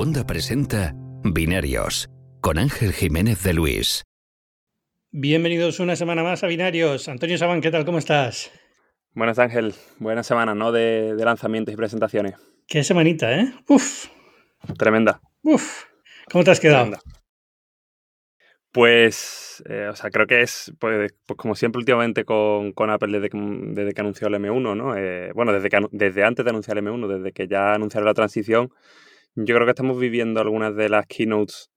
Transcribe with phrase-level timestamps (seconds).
[0.00, 2.08] Segunda presenta Binarios
[2.40, 4.02] con Ángel Jiménez de Luis.
[5.10, 7.06] Bienvenidos una semana más a Binarios.
[7.06, 7.84] Antonio Saban, ¿qué tal?
[7.84, 8.50] ¿Cómo estás?
[9.12, 10.72] Buenas Ángel, buena semana, ¿no?
[10.72, 12.32] De, lanzamientos y presentaciones.
[12.66, 13.52] Qué semanita, ¿eh?
[13.68, 14.06] Uf.
[14.78, 15.20] Tremenda.
[15.42, 15.84] Uf.
[16.32, 16.96] ¿Cómo te has quedado?
[18.72, 23.28] Pues, eh, o sea, creo que es, pues, pues como siempre últimamente con, Apple desde
[23.28, 24.96] que, desde que, anunció el M1, ¿no?
[24.96, 28.14] Eh, bueno, desde, que, desde antes de anunciar el M1, desde que ya anunciaron la
[28.14, 28.72] transición,
[29.34, 31.70] yo creo que estamos viviendo algunas de las keynotes,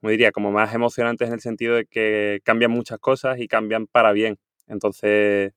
[0.00, 3.86] como diría, como más emocionantes en el sentido de que cambian muchas cosas y cambian
[3.86, 4.38] para bien.
[4.66, 5.52] Entonces,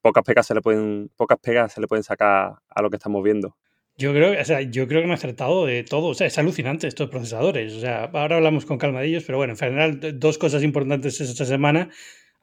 [0.00, 3.22] pocas pegas se le pueden, pocas pegas se le pueden sacar a lo que estamos
[3.22, 3.56] viendo.
[3.96, 6.08] Yo creo, o sea, yo creo que me ha acertado de todo.
[6.08, 7.74] O sea, es alucinante estos procesadores.
[7.74, 11.20] O sea, ahora hablamos con calma de ellos, pero bueno, en general, dos cosas importantes
[11.20, 11.90] esta semana.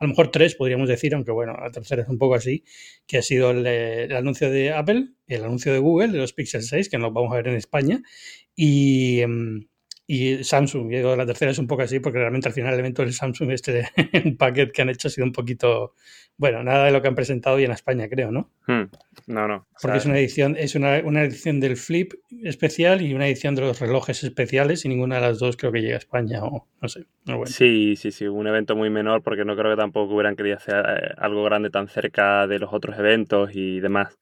[0.01, 2.63] A lo mejor tres podríamos decir, aunque bueno, la tercera es un poco así,
[3.05, 6.89] que ha sido el, anuncio de Apple, el anuncio de Google de los Pixel 6,
[6.89, 8.01] que nos vamos a ver en España,
[8.55, 9.67] y, em,
[10.12, 10.91] y Samsung.
[10.91, 13.51] Y la tercera es un poco así, porque realmente al final el evento del Samsung,
[13.51, 13.87] este
[14.37, 15.93] paquete que han hecho ha sido un poquito
[16.37, 18.49] bueno, nada de lo que han presentado hoy en España, creo, ¿no?
[18.67, 18.89] Hmm.
[19.27, 19.67] No, no.
[19.82, 23.79] Porque es una edición, es una, edición del Flip especial y una edición de los
[23.79, 27.05] relojes especiales y ninguna de las dos creo que llegue a España o no sé.
[27.45, 30.84] Sí, sí, sí, un evento muy menor porque no creo que tampoco hubieran querido hacer
[30.87, 34.17] eh, algo grande tan cerca de los otros eventos y demás.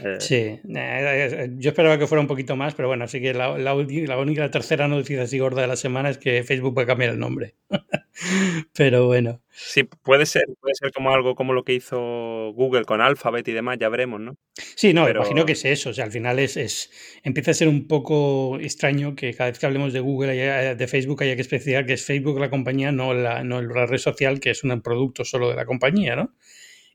[0.00, 3.56] Eh, sí, eh, yo esperaba que fuera un poquito más, pero bueno, así que la,
[3.58, 6.82] la, la única, la tercera noticia así gorda de la semana es que Facebook va
[6.82, 7.54] a cambiar el nombre.
[8.74, 9.40] pero bueno.
[9.50, 13.52] Sí, puede ser, puede ser como algo como lo que hizo Google con Alphabet y
[13.52, 14.36] demás, ya veremos, ¿no?
[14.54, 16.90] Sí, no, imagino que es eso, o sea, al final es, es,
[17.22, 21.22] empieza a ser un poco extraño que cada vez que hablemos de Google, de Facebook,
[21.22, 24.50] haya que especificar que es Facebook la compañía, no la, no la red social, que
[24.50, 26.34] es un producto solo de la compañía, ¿no?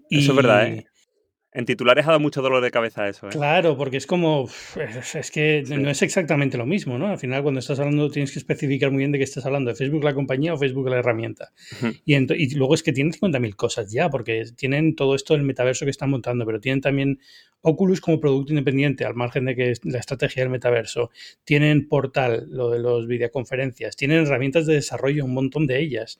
[0.10, 0.89] Eso es verdad, ¿eh?
[1.60, 3.28] En titulares ha dado mucho dolor de cabeza eso.
[3.28, 3.32] ¿eh?
[3.32, 4.48] Claro, porque es como.
[5.14, 7.08] Es, que no es exactamente lo mismo, ¿no?
[7.08, 9.76] Al final, cuando estás hablando, tienes que especificar muy bien de qué estás hablando: de
[9.76, 11.52] Facebook la compañía o Facebook la herramienta.
[12.06, 15.84] y, y, luego es que tienen 50.000 cosas ya, porque tienen todo esto del metaverso
[15.84, 17.20] que están montando, pero tienen también
[17.60, 21.12] Oculus como producto independiente, al margen de que es la estrategia del metaverso.
[21.44, 23.98] Tienen Portal, lo de los videoconferencias.
[23.98, 26.20] Tienen herramientas de desarrollo, un montón de ellas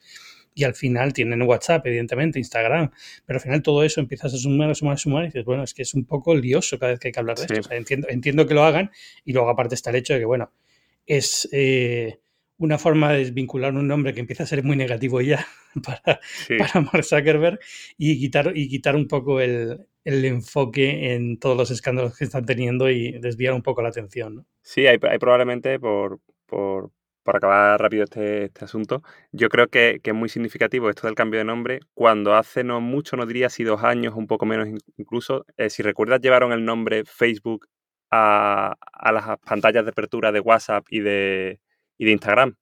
[0.54, 2.90] y al final tienen WhatsApp, evidentemente, Instagram,
[3.24, 5.62] pero al final todo eso empiezas a sumar, a sumar, a sumar y dices, bueno,
[5.62, 7.72] es que es un poco lioso cada vez que hay que hablar de esto.
[7.72, 8.90] entiendo, entiendo que lo hagan
[9.24, 10.52] y luego aparte está el hecho de que, bueno,
[11.06, 12.18] es eh,
[12.58, 15.46] una forma de desvincular un nombre que empieza a ser muy negativo ya
[15.84, 16.20] para,
[16.58, 17.58] para Mark Zuckerberg
[17.96, 22.90] y quitar, y quitar un poco el, enfoque en todos los escándalos que están teniendo
[22.90, 24.46] y desviar un poco la atención.
[24.62, 26.90] Sí, hay, hay probablemente por, por,
[27.30, 29.02] para acabar rápido este, este asunto,
[29.32, 31.80] yo creo que, es muy significativo esto del cambio de nombre.
[31.94, 35.82] Cuando hace no mucho, no diría si dos años, un poco menos incluso, eh, si
[35.82, 37.68] recuerdas, llevaron el nombre Facebook
[38.10, 41.60] a, a, las pantallas de apertura de WhatsApp y de,
[41.98, 42.56] y de Instagram.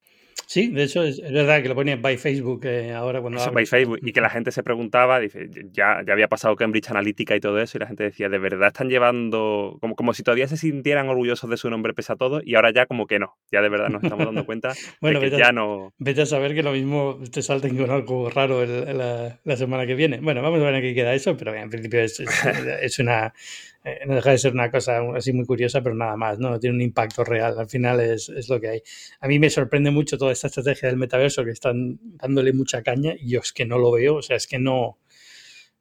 [0.47, 3.53] Sí, de hecho es, verdad que lo ponía by Facebook eh, ahora cuando...
[3.53, 7.37] by Facebook y que la gente se preguntaba, dice, ya, ya había pasado Cambridge Analytica
[7.37, 10.49] y todo eso y la gente decía, ¿de verdad están llevando, como, como si todavía
[10.49, 13.37] se sintieran orgullosos de su nombre pese a todo y ahora ya como que no,
[13.53, 15.93] ya de verdad nos estamos dando cuenta bueno, de que ya no...
[15.99, 19.95] Vete a saber que lo mismo te salten con algo raro la, la, semana que
[19.95, 20.19] viene.
[20.21, 23.35] Bueno, vamos a ver en qué queda eso, pero en principio es, es una
[23.89, 26.59] eh, no deja de ser una cosa así muy curiosa, pero nada más, ¿no?
[26.59, 28.83] Tiene un impacto real, al final es, es, lo que hay.
[29.21, 33.15] A mí me sorprende mucho toda esta estrategia del metaverso que están dándole mucha caña
[33.19, 34.99] y yo es que no lo veo, o sea, es que no,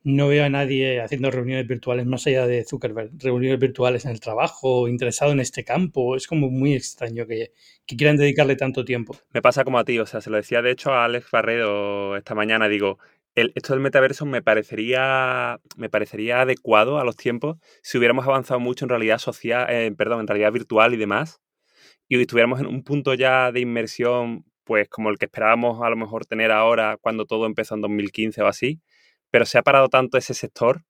[0.07, 4.21] no veo a nadie haciendo reuniones virtuales más allá de Zuckerberg, reuniones virtuales en el
[4.21, 7.51] trabajo, interesado en este campo, es como muy extraño que,
[7.85, 9.17] que quieran dedicarle tanto tiempo.
[9.33, 12.15] Me pasa como a ti, o sea, se lo decía de hecho a Alex Barredo
[12.15, 12.99] esta mañana, digo,
[13.37, 18.85] esto del metaverso me parecería, me parecería adecuado a los tiempos si hubiéramos avanzado mucho
[18.85, 21.39] en realidad social, eh, perdón, en realidad virtual y demás,
[22.07, 25.95] y estuviéramos en un punto ya de inmersión, pues como el que esperábamos a lo
[25.95, 28.81] mejor tener ahora cuando todo empezó en 2015 o así,
[29.29, 30.83] pero se ha parado tanto ese sector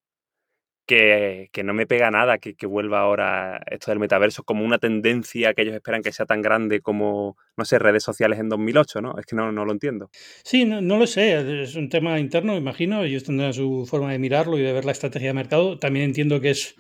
[0.88, 5.61] que, no me pega nada que, vuelva ahora esto del metaverso como una tendencia que
[5.61, 9.20] ellos esperan que sea tan grande como, no sé, redes sociales en 2008, ¿no?
[9.20, 10.09] Es que no, no lo entiendo.
[10.44, 14.20] Sí, no, no, lo sé, es un tema interno, imagino, ellos tendrán su forma de
[14.20, 15.78] mirarlo y de ver la estrategia de mercado.
[15.78, 16.76] También entiendo que es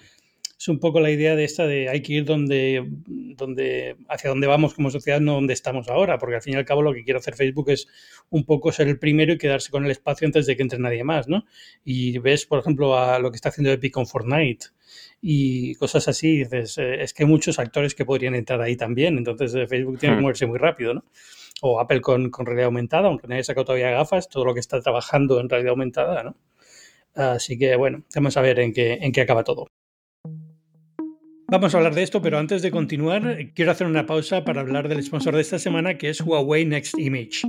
[0.59, 4.47] es un poco la idea de esta de hay que ir donde, donde, hacia donde
[4.47, 7.03] vamos como sociedad, no donde estamos ahora, porque al fin y al cabo lo que
[7.03, 7.87] quiere hacer Facebook es
[8.29, 11.03] un poco ser el primero y quedarse con el espacio antes de que entre nadie
[11.03, 11.45] más, ¿no?
[11.83, 14.67] Y ves, por ejemplo, a lo que está haciendo Epic con Fortnite
[15.21, 19.17] y cosas así, dices, eh, es que hay muchos actores que podrían entrar ahí también,
[19.17, 20.23] entonces eh, Facebook tiene que hmm.
[20.23, 21.05] moverse muy rápido, ¿no?
[21.61, 24.59] O Apple con, con realidad aumentada, aunque no haya sacado todavía gafas, todo lo que
[24.59, 26.35] está trabajando en realidad aumentada, ¿no?
[27.13, 29.67] Así que bueno, vamos a ver en qué, en qué acaba todo.
[31.49, 34.89] Vamos a hablar de esto, pero antes de continuar, quiero hacer una pausa para hablar
[34.89, 37.43] del sponsor de esta semana, que es Huawei Next Image.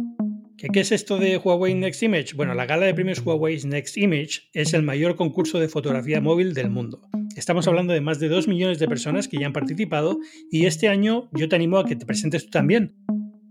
[0.56, 2.34] ¿Qué, es esto de Huawei Next Image?
[2.36, 6.54] Bueno, la gala de premios Huawei Next Image es el mayor concurso de fotografía móvil
[6.54, 7.08] del mundo.
[7.34, 10.18] Estamos hablando de más de 2 millones de personas que ya han participado
[10.48, 12.94] y este año yo te animo a que te presentes tú también.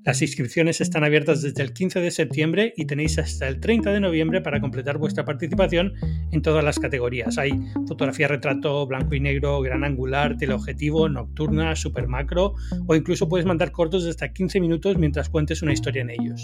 [0.08, 4.00] Las inscripciones están abiertas desde el 15 de septiembre y tenéis hasta el 30 de
[4.00, 5.96] noviembre para completar vuestra participación
[6.32, 7.38] en todas las categorías.
[7.38, 7.52] Hay
[7.90, 12.54] fotografía retrato, blanco y negro, gran angular, teleobjetivo, nocturna, super macro
[12.88, 16.42] o incluso puedes mandar cortos de hasta 15 minutos mientras cuentes una historia en ellos.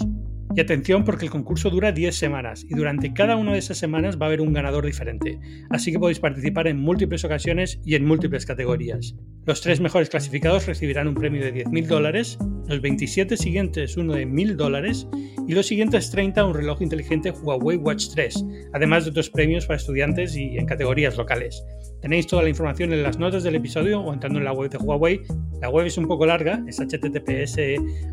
[0.56, 4.18] Y atención porque el concurso dura 10 semanas y durante cada una de esas semanas
[4.20, 5.40] va a haber un ganador diferente,
[5.70, 9.16] así que podéis participar en múltiples ocasiones y en múltiples categorías.
[9.46, 14.26] Los tres mejores clasificados recibirán un premio de 10.000 dólares, los 27 siguientes uno de
[14.26, 15.08] 1.000 dólares
[15.48, 19.76] y los siguientes 30 un reloj inteligente Huawei Watch 3, además de otros premios para
[19.76, 21.64] estudiantes y en categorías locales.
[22.04, 24.76] Tenéis toda la información en las notas del episodio o entrando en la web de
[24.76, 25.22] Huawei.
[25.62, 27.56] La web es un poco larga, es https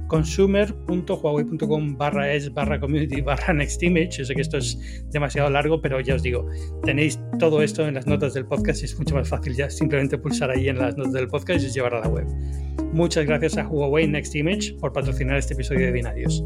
[0.07, 4.11] consumer.huawei.com barra es barra community barra next image.
[4.11, 4.79] Yo sé que esto es
[5.11, 6.47] demasiado largo, pero ya os digo,
[6.85, 10.17] tenéis todo esto en las notas del podcast y es mucho más fácil ya simplemente
[10.17, 12.27] pulsar ahí en las notas del podcast y os llevar a la web.
[12.93, 16.41] Muchas gracias a Huawei Next Image por patrocinar este episodio de Binarios.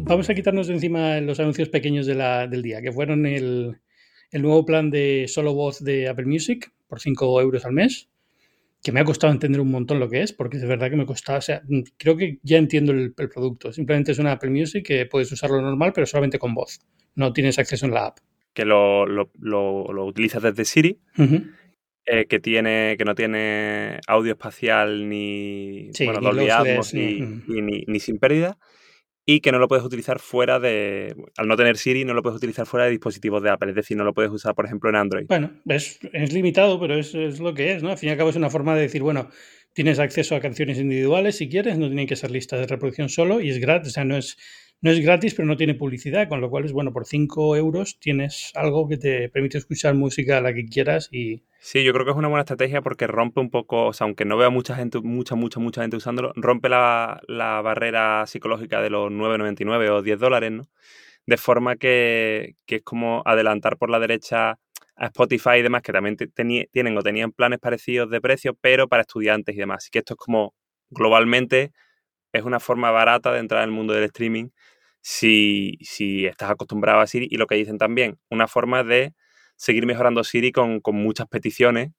[0.00, 3.78] Vamos a quitarnos de encima los anuncios pequeños del día, que fueron el,
[4.34, 8.10] el nuevo plan de solo voz de Apple Music por 5 euros al mes,
[8.82, 11.06] que me ha costado entender un montón lo que es, porque es verdad que me
[11.06, 11.62] costaba, o sea,
[11.96, 13.72] creo que ya entiendo el, producto.
[13.72, 16.80] Simplemente es una Apple Music que puedes usarlo normal, pero solamente con voz.
[17.14, 18.18] No tienes acceso en la app.
[18.52, 20.98] Que lo, lo, utilizas desde Siri,
[22.04, 26.32] eh, que, tiene, que no tiene audio espacial ni, bueno,
[26.92, 28.58] ni, ni, ni sin pérdida
[29.26, 32.36] y que no lo puedes utilizar fuera de, al no tener Siri, no lo puedes
[32.36, 34.96] utilizar fuera de dispositivos de Apple, es decir, no lo puedes usar, por ejemplo, en
[34.96, 35.26] Android.
[35.28, 37.90] Bueno, es, es limitado, pero es, es, lo que es, ¿no?
[37.90, 39.30] Al fin y al cabo es una forma de decir, bueno,
[39.72, 43.40] tienes acceso a canciones individuales si quieres, no tienen que ser listas de reproducción solo
[43.40, 44.36] y es gratis, o sea, no es,
[44.80, 47.98] no es gratis, pero no tiene publicidad, con lo cual es bueno, por 5 euros
[47.98, 51.42] tienes algo que te permite escuchar música a la que quieras y...
[51.58, 54.26] Sí, yo creo que es una buena estrategia porque rompe un poco, o sea, aunque
[54.26, 57.22] no vea mucha gente, mucha, mucha, mucha gente usándolo, rompe la,
[57.64, 60.68] barrera psicológica de los 9,99 o 10 dólares, ¿no?
[61.24, 64.58] De forma que, es como adelantar por la derecha
[64.96, 66.16] a Spotify y demás, que también
[66.70, 69.84] tienen o tenían planes parecidos de precio, pero para estudiantes y demás.
[69.84, 70.54] Así que esto es como
[70.90, 71.72] globalmente
[72.34, 74.50] es una forma barata de entrar en el mundo del streaming
[75.00, 77.28] si, si estás acostumbrado a Siri.
[77.30, 79.14] Y lo que dicen también, una forma de
[79.56, 81.92] seguir mejorando Siri con, con muchas peticiones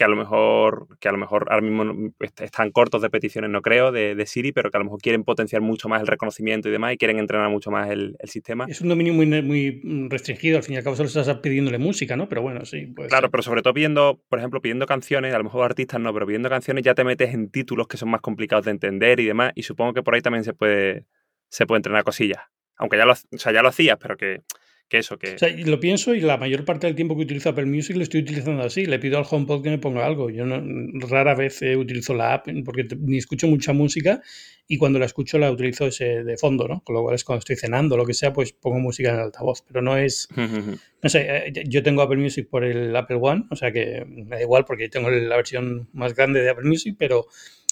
[0.00, 3.60] que a lo mejor, que a lo mejor ahora mismo están cortos de peticiones, no
[3.60, 6.70] creo, de, de, Siri, pero que a lo mejor quieren potenciar mucho más el reconocimiento
[6.70, 8.64] y demás y quieren entrenar mucho más el, el sistema.
[8.66, 12.16] Es un dominio muy, muy restringido, al fin y al cabo solo estás pidiéndole música,
[12.16, 12.30] ¿no?
[12.30, 12.94] Pero bueno, sí.
[13.10, 16.24] claro, pero sobre todo pidiendo, por ejemplo, pidiendo canciones, a lo mejor artistas no, pero
[16.24, 19.52] pidiendo canciones ya te metes en títulos que son más complicados de entender y demás,
[19.54, 21.04] y supongo que por ahí también se puede,
[21.50, 22.40] se puede entrenar cosillas.
[22.78, 24.40] Aunque ya lo, o sea, ya lo hacías, pero que,
[24.90, 25.34] que eso, que...
[25.34, 28.02] O sea, lo pienso y la mayor parte del tiempo que utilizo Apple Music lo
[28.02, 28.86] estoy utilizando así.
[28.86, 30.30] Le pido al HomePod que me ponga algo.
[30.30, 30.60] Yo no,
[31.08, 34.20] rara vez utilizo la app porque ni escucho mucha música
[34.66, 36.82] y cuando la escucho la utilizo ese de fondo, ¿no?
[36.82, 39.20] Con lo cual es cuando estoy cenando lo que sea, pues pongo música en el
[39.22, 39.62] altavoz.
[39.62, 40.28] Pero no es...
[41.02, 44.36] no sé, eh, yo tengo Apple Music por el Apple One, o sea que me
[44.36, 47.26] da igual porque tengo la versión más grande de Apple Music, pero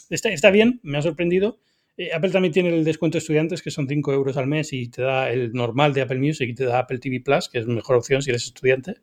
[0.08, 1.67] está, está bien, me ha sorprendido eh,
[2.14, 5.02] Apple también tiene el descuento de estudiantes, que son 5 euros al mes, y te
[5.02, 7.96] da el normal de Apple Music y te da Apple TV Plus, que es mejor
[7.96, 8.96] opción si eres estudiante.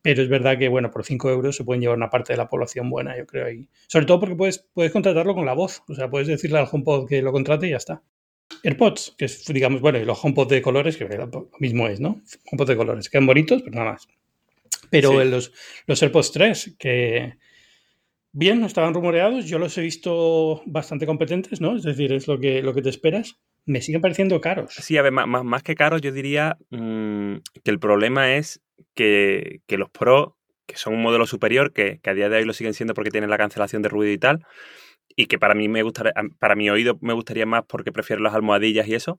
[0.00, 2.48] Pero es verdad que, bueno, por 5 euros se pueden llevar una parte de la
[2.48, 3.50] población buena, yo creo.
[3.50, 5.82] Y sobre todo porque puedes, puedes contratarlo con la voz.
[5.88, 8.02] O sea, puedes decirle al HomePod que lo contrate y ya está.
[8.62, 12.22] AirPods, que es, digamos, bueno, y los HomePod de colores, que lo mismo es, ¿no?
[12.50, 14.08] HomePod de colores, quedan bonitos, pero nada más.
[14.90, 15.52] Pero los,
[15.86, 17.34] los AirPods 3, que,
[18.38, 21.74] Bien, estaban rumoreados, yo los he visto bastante competentes, ¿no?
[21.74, 23.40] Es decir, es lo que, lo que te esperas.
[23.66, 24.74] Me siguen pareciendo caros.
[24.74, 28.62] Sí, a ver, más, más que caros, yo diría mm, que el problema es
[28.94, 32.74] que, los Pro, que son un modelo superior, que, a día de hoy lo siguen
[32.74, 34.46] siendo porque tienen la cancelación de ruido y tal,
[35.16, 38.34] y que para mí me gustaría, para mi oído me gustaría más porque prefiero las
[38.34, 39.18] almohadillas y eso.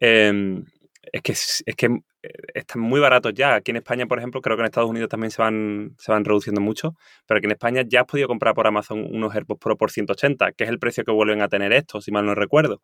[0.00, 0.64] Em,
[1.02, 1.86] es que, es que
[2.22, 3.54] eh, están muy baratos ya.
[3.56, 6.24] Aquí en España, por ejemplo, creo que en Estados Unidos también se van, se van
[6.24, 6.94] reduciendo mucho,
[7.26, 10.52] pero aquí en España ya has podido comprar por Amazon unos AirPods Pro por 180,
[10.52, 12.82] que es el precio que vuelven a tener estos, si mal no recuerdo.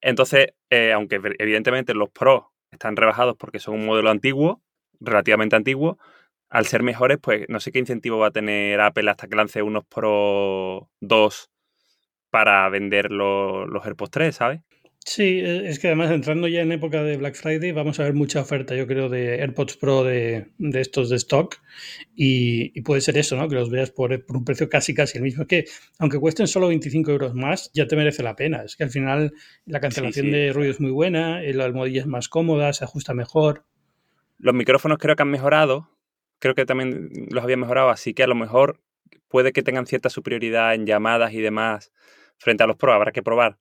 [0.00, 4.62] Entonces, eh, aunque evidentemente los Pro están rebajados porque son un modelo antiguo,
[5.00, 5.98] relativamente antiguo,
[6.48, 9.62] al ser mejores, pues no sé qué incentivo va a tener Apple hasta que lance
[9.62, 11.50] unos Pro 2
[12.30, 14.60] para vender los, los AirPods 3, ¿sabes?
[15.06, 18.12] Sí, e, es que además entrando ya en época de Black Friday vamos a ver
[18.12, 21.58] mucha oferta, yo creo, de AirPods Pro de, estos de stock
[22.16, 23.48] y, puede ser eso, ¿no?
[23.48, 25.42] Que los veas por, un precio casi casi el mismo.
[25.42, 25.64] Es que
[26.00, 28.64] aunque cuesten solo 25 euros más, ya te merece la pena.
[28.64, 29.32] Es que al final
[29.64, 33.64] la cancelación de ruido es muy buena, la almohadilla es más cómoda, se ajusta mejor.
[34.38, 35.88] Los micrófonos creo que han mejorado,
[36.40, 38.80] creo que también los había mejorado, así que a lo mejor
[39.28, 41.92] puede que tengan cierta superioridad en llamadas y demás
[42.38, 43.58] frente a los Pro, habrá que probar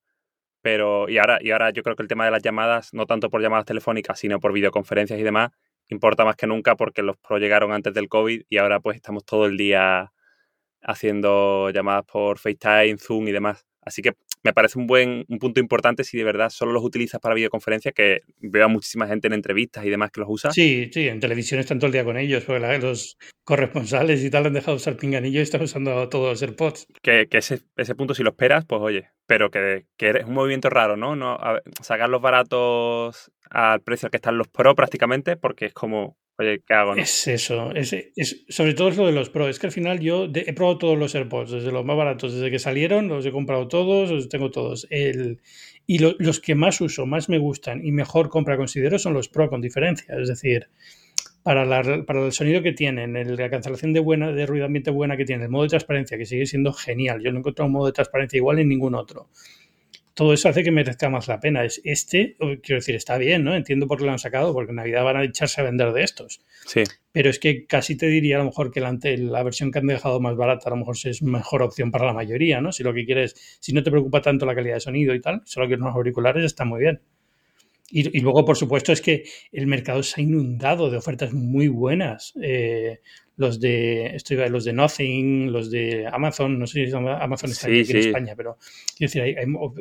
[0.66, 3.30] pero, y ahora, y ahora yo creo que el tema de las llamadas, no tanto
[3.30, 5.52] por llamadas telefónicas, sino por videoconferencias y demás,
[5.90, 9.24] importa más que nunca porque los Pro llegaron antes del COVID y ahora pues estamos
[9.26, 10.12] todo el día
[10.82, 13.68] haciendo llamadas por FaceTime, Zoom y demás.
[13.80, 14.16] Así que
[14.46, 17.92] me parece un buen un punto importante si de verdad solo los utilizas para videoconferencia,
[17.92, 20.52] que veo a muchísima gente en entrevistas y demás que los usa.
[20.52, 24.46] Sí, sí, en televisión están todo el día con ellos, porque los corresponsales y tal
[24.46, 26.86] han dejado de usar pinganillo y están usando todos los AirPods.
[27.02, 30.36] Que, que ese, ese, punto, si lo esperas, pues oye, pero que, que es un
[30.36, 31.16] movimiento raro, ¿no?
[31.16, 31.40] no
[31.82, 36.62] sacar los baratos al precio al que están los Pro prácticamente, porque es como, Oye,
[36.68, 36.96] ¿qué hago?
[36.96, 37.96] Es eso, es,
[38.50, 39.48] sobre todo es lo de los Pro.
[39.48, 42.52] Es que al final yo he probado todos los AirPods, desde los más baratos, desde
[42.52, 44.86] que salieron, los he comprado todos, los tengo todos.
[44.90, 45.42] El,
[45.88, 49.50] y los que más uso, más me gustan y mejor compra considero son los Pro
[49.50, 50.14] con diferencia.
[50.20, 50.68] Es decir,
[51.42, 55.16] para, la, para el sonido que tienen, la cancelación de, buena, de ruido ambiente buena
[55.16, 57.22] que tienen, el modo de transparencia que sigue siendo genial.
[57.24, 59.30] Yo no he encontrado un modo de transparencia igual en ningún otro
[60.16, 61.64] todo eso hace que merezca más la pena.
[61.66, 63.54] Es este, quiero decir, está bien, ¿no?
[63.54, 66.04] Entiendo por qué lo han sacado, porque en Navidad van a echarse a vender de
[66.04, 66.42] estos.
[66.66, 66.84] Sí.
[67.12, 69.88] Pero es que casi te diría a lo mejor que la, la versión que han
[69.88, 72.72] dejado más barata a lo mejor es mejor opción para la mayoría, ¿no?
[72.72, 75.42] Si lo que quieres, si no te preocupa tanto la calidad de sonido y tal,
[75.46, 77.02] solo que unos auriculares está muy bien.
[77.92, 82.34] Y, luego, por supuesto, es que el mercado se ha inundado de ofertas muy buenas.
[82.42, 83.00] Eh,
[83.38, 87.92] los de esto los de Nothing, los de Amazon, no sé si Amazon está aquí
[87.92, 88.58] en España, pero
[88.98, 89.36] quiero decir, hay,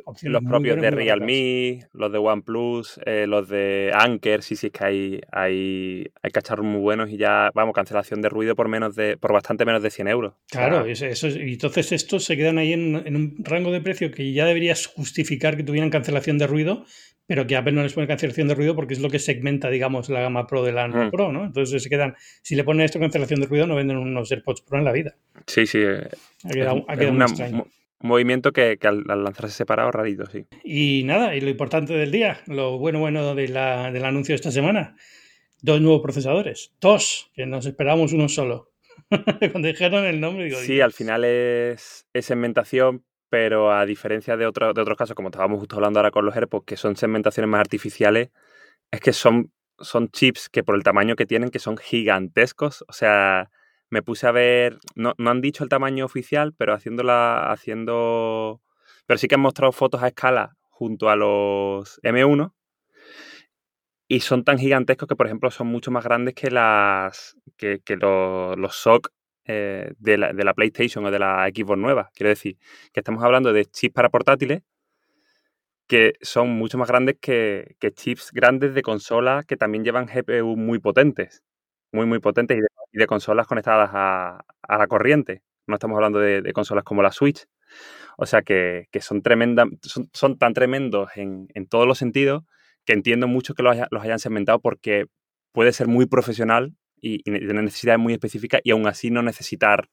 [0.04, 0.42] opciones.
[0.42, 4.84] Los propios de Realme, los de OnePlus, eh, los de Anker, sí, sí, es que
[4.84, 9.16] hay, hay, hay cacharros muy buenos y ya, vamos, cancelación de ruido por menos de,
[9.16, 10.34] por bastante menos de 100 euros.
[10.50, 14.32] Claro, eso, y entonces estos se quedan ahí en, en, un rango de precio que
[14.32, 16.84] ya deberías justificar que tuvieran cancelación de ruido,
[17.26, 20.08] pero que Apple no les pone cancelación de ruido porque es lo que segmenta, digamos,
[20.08, 21.10] la gama Pro de la no mm.
[21.10, 21.44] Pro, ¿no?
[21.44, 24.78] Entonces se quedan, si le ponen esto cancelación de ruido, no venden unos AirPods Pro
[24.78, 25.16] en la vida.
[25.46, 25.78] Sí, sí.
[25.78, 26.08] Eh,
[26.44, 26.84] ha quedado,
[28.04, 30.44] un movimiento que, al, lanzarse separado, rarito, sí.
[30.62, 34.36] Y nada, y lo importante del día, lo bueno, bueno de la, del anuncio de
[34.36, 34.96] esta semana,
[35.62, 38.72] dos nuevos procesadores, dos, que nos esperábamos uno solo.
[39.52, 40.58] Cuando dijeron el nombre, digo...
[40.58, 43.04] Sí, al final es, es segmentación,
[43.34, 46.36] pero a diferencia de, otro, de otros casos, como estábamos justo hablando ahora con los
[46.36, 48.30] AirPods, que son segmentaciones más artificiales,
[48.92, 52.84] es que son, son chips que por el tamaño que tienen, que son gigantescos.
[52.86, 53.50] O sea,
[53.90, 58.62] me puse a ver, no, han dicho el tamaño oficial, pero haciéndola, haciendo,
[59.04, 62.52] pero sí que han mostrado fotos a escala junto a los M1
[64.06, 68.56] y son tan gigantescos que, por ejemplo, son mucho más grandes que las que, los,
[68.56, 69.10] los SOC
[69.46, 72.10] eh, de, la, de, la, PlayStation o de la Xbox nueva.
[72.14, 72.56] Quiero decir
[72.92, 74.62] que estamos hablando de chips para portátiles
[75.86, 80.78] que son mucho más grandes que, chips grandes de consolas que también llevan GPU muy
[80.78, 81.42] potentes,
[81.92, 82.58] muy, muy potentes
[82.92, 85.42] y de, consolas conectadas a, la corriente.
[85.66, 87.46] No estamos hablando de, consolas como la Switch.
[88.16, 89.68] O sea que, son, tremendas,
[90.12, 92.44] son, tan tremendos en, todos los sentidos
[92.84, 95.06] que entiendo mucho que los, los hayan segmentado porque
[95.52, 96.74] puede ser muy profesional
[97.04, 99.90] y, tener necesidades muy específicas y aún así no necesitar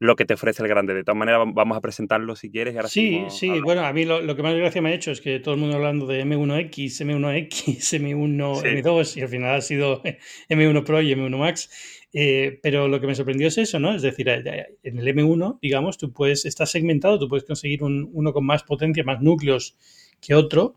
[0.00, 0.94] lo que te ofrece el grande.
[0.94, 2.74] De todas maneras, vamos a presentarlo si quieres.
[2.88, 5.54] sí, sí, bueno, a mí lo, que más gracia me ha hecho es que todo
[5.54, 10.02] el mundo hablando de M1X, M1X, M1, M2 y al final ha sido
[10.48, 11.70] M1 Pro y M1 Max.
[12.12, 13.94] Eh, pero lo que me sorprendió es eso, ¿no?
[13.94, 18.32] Es decir, en el M1, digamos, tú puedes, está segmentado, tú puedes conseguir un, uno
[18.32, 19.76] con más potencia, más núcleos
[20.20, 20.76] que otro,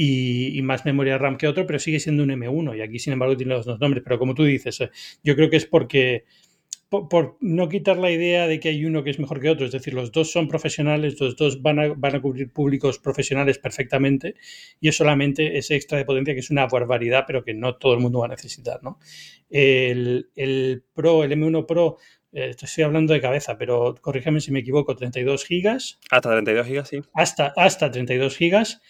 [0.00, 3.36] y, más memoria RAM que otro, pero sigue siendo un M1 y aquí sin embargo
[3.36, 4.04] tiene los dos nombres.
[4.04, 4.90] Pero como tú dices, eh,
[5.24, 6.24] yo creo que es porque
[6.88, 9.72] por, no quitar la idea de que hay uno que es mejor que otro, es
[9.72, 14.36] decir, los dos son profesionales, los dos van a, van a cubrir públicos profesionales perfectamente
[14.80, 17.94] y es solamente ese extra de potencia que es una barbaridad, pero que no todo
[17.94, 18.80] el mundo va a necesitar.
[18.84, 19.00] ¿no?
[19.50, 21.96] El, el Pro, el M1 Pro,
[22.32, 25.98] eh, estoy hablando de cabeza, pero corrígeme si me equivoco, 32 gigas.
[26.08, 27.00] Hasta 32 gigas, sí.
[27.14, 28.80] Hasta, hasta 32 gigas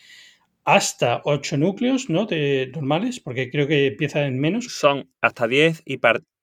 [0.69, 2.27] hasta 8 núcleos, ¿no?
[2.27, 4.67] De normales, porque creo que empieza en menos.
[4.67, 5.99] Son hasta 10 y,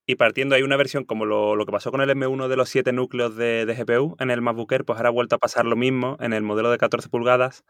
[0.07, 2.91] y partiendo hay una versión como lo, que pasó con el M1 de los 7
[2.91, 6.17] núcleos de, GPU en el MacBook Air, pues ahora ha vuelto a pasar lo mismo
[6.19, 7.65] en el modelo de 14 pulgadas.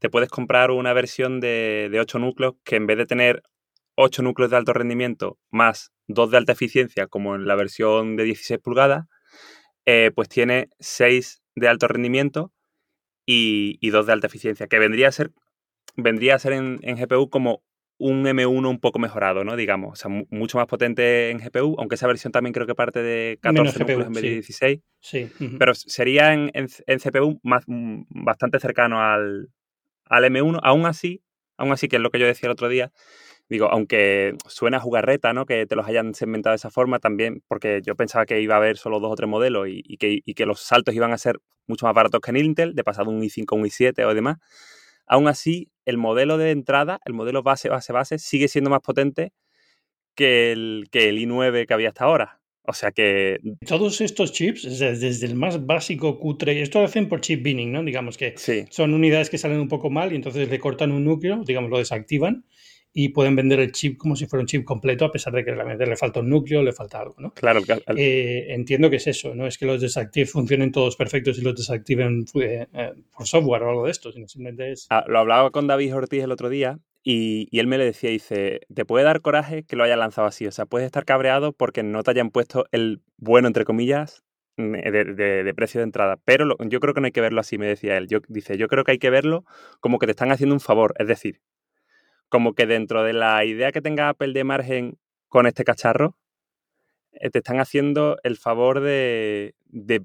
[0.00, 3.44] Te puedes comprar una versión de, de 8 núcleos que en vez de tener
[3.94, 8.24] 8 núcleos de alto rendimiento más 2 de alta eficiencia, como en la versión de
[8.24, 9.06] 16 pulgadas,
[9.86, 12.52] eh, pues tiene 6 de alto rendimiento
[13.24, 15.30] y, y 2 de alta eficiencia, que vendría a ser
[15.96, 17.62] vendría a ser en, GPU como
[17.98, 19.56] un M1 un poco mejorado, ¿no?
[19.56, 23.02] Digamos, o sea, mucho más potente en GPU, aunque esa versión también creo que parte
[23.02, 24.80] de 14 núcleos en vez de 16.
[25.00, 25.30] Sí.
[25.58, 26.50] Pero sería en,
[26.98, 29.50] CPU más, mm, bastante cercano al,
[30.06, 30.60] al M1.
[30.62, 31.22] Aún así,
[31.58, 32.90] aún así, que es lo que yo decía el otro día,
[33.50, 35.44] digo, aunque suena a jugarreta, ¿no?
[35.44, 38.58] Que te los hayan segmentado de esa forma también, porque yo pensaba que iba a
[38.58, 41.84] haber solo dos o tres modelos y, que, que, los saltos iban a ser mucho
[41.84, 44.38] más baratos que en Intel, de pasado un i5 a un i7 o demás.
[45.06, 49.32] Aún así, el modelo de entrada, el modelo base, base, base, sigue siendo más potente
[50.14, 52.40] que el, que el i9 que había hasta ahora.
[52.62, 53.38] O sea que...
[53.66, 57.82] Todos estos chips, desde el más básico cutre, esto lo hacen por chip binning, ¿no?
[57.82, 58.34] Digamos que
[58.70, 61.78] son unidades que salen un poco mal y entonces le cortan un núcleo, digamos, lo
[61.78, 62.44] desactivan
[62.92, 65.54] y pueden vender el chip como si fuera un chip completo, a pesar de que
[65.54, 67.32] realmente le falta un núcleo, le falta algo, ¿no?
[67.32, 67.60] Claro.
[67.96, 71.54] Eh, entiendo que es eso, no es que los desactives funcionen todos perfectos y los
[71.54, 74.86] desactiven eh, eh, por software o algo de esto, sino simplemente es...
[74.90, 78.60] Ah, lo hablaba con David Ortiz el otro día y, él me le decía, dice,
[78.74, 81.82] te puede dar coraje que lo haya lanzado así, o sea, puedes estar cabreado porque
[81.82, 84.22] no te hayan puesto el bueno, entre comillas,
[84.56, 86.18] mm, de, precio de entrada.
[86.24, 88.08] Pero yo creo que no hay que verlo así, me decía él.
[88.08, 89.44] Yo, dice, yo creo que hay que verlo
[89.80, 90.94] como que te están haciendo un favor.
[90.98, 91.40] Es decir,
[92.30, 96.16] como que dentro de la idea que tenga Apple de margen con este cacharro,
[97.12, 99.54] eh, te están haciendo el favor de,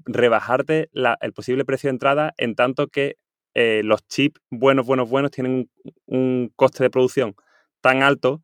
[0.04, 3.16] rebajarte el posible precio de entrada en tanto que
[3.54, 5.70] eh, los chips buenos, buenos, buenos tienen
[6.06, 7.34] un, coste de producción
[7.80, 8.42] tan alto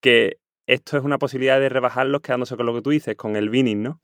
[0.00, 3.48] que esto es una posibilidad de rebajarlos quedándose con lo que tú dices, con el
[3.48, 4.00] binning, ¿no?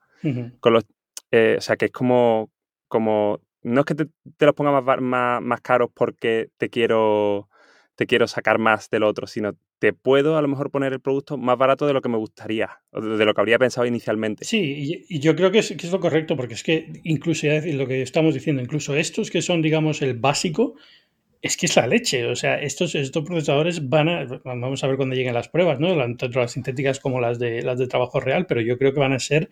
[0.61, 0.85] con los,
[1.31, 2.51] eh, o sea, que es como,
[2.89, 4.07] como no es que te,
[4.39, 7.49] los ponga más, más caros porque te quiero
[7.97, 11.37] te quiero sacar más del otro, sino te puedo a lo mejor poner el producto
[11.37, 14.45] más barato de lo que me gustaría, o de lo que habría pensado inicialmente.
[14.45, 17.61] Sí, y, yo creo que es, que es, lo correcto, porque es que incluso ya
[17.61, 20.77] lo que estamos diciendo, incluso estos que son, digamos, el básico,
[21.43, 22.27] es que es la leche.
[22.27, 25.97] O sea, estos, estos procesadores van a, vamos a ver cuando lleguen las pruebas, ¿no?
[25.97, 29.13] Tanto las sintéticas como las de, las de trabajo real, pero yo creo que van
[29.13, 29.49] a ser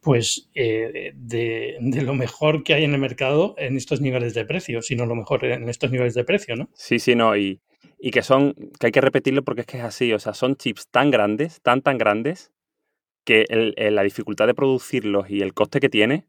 [0.00, 4.44] pues eh, de, de, lo mejor que hay en el mercado en estos niveles de
[4.44, 6.70] precio, si no lo mejor en estos niveles de precio, ¿no?
[6.74, 7.60] Sí, sí, no, y,
[7.98, 10.56] y que son, que hay que repetirlo porque es que es así, o sea, son
[10.56, 12.52] chips tan grandes, tan, tan grandes,
[13.24, 16.28] que la dificultad de producirlos y el coste que tiene,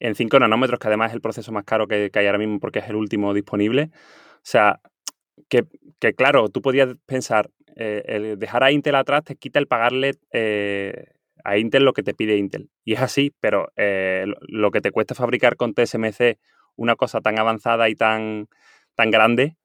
[0.00, 2.80] en 5 nanómetros, que además es el proceso más caro que, hay ahora mismo porque
[2.80, 4.80] es el último disponible, o sea,
[5.48, 5.64] que,
[6.14, 11.06] claro, tú podías pensar, eh, el dejar a Intel atrás te quita el pagarle eh,
[11.44, 12.70] a Intel lo que te pide Intel.
[12.84, 16.38] Y es así, pero eh, lo que te cuesta fabricar con TSMC
[16.76, 18.48] una cosa tan avanzada y tan,
[18.94, 19.56] tan grande,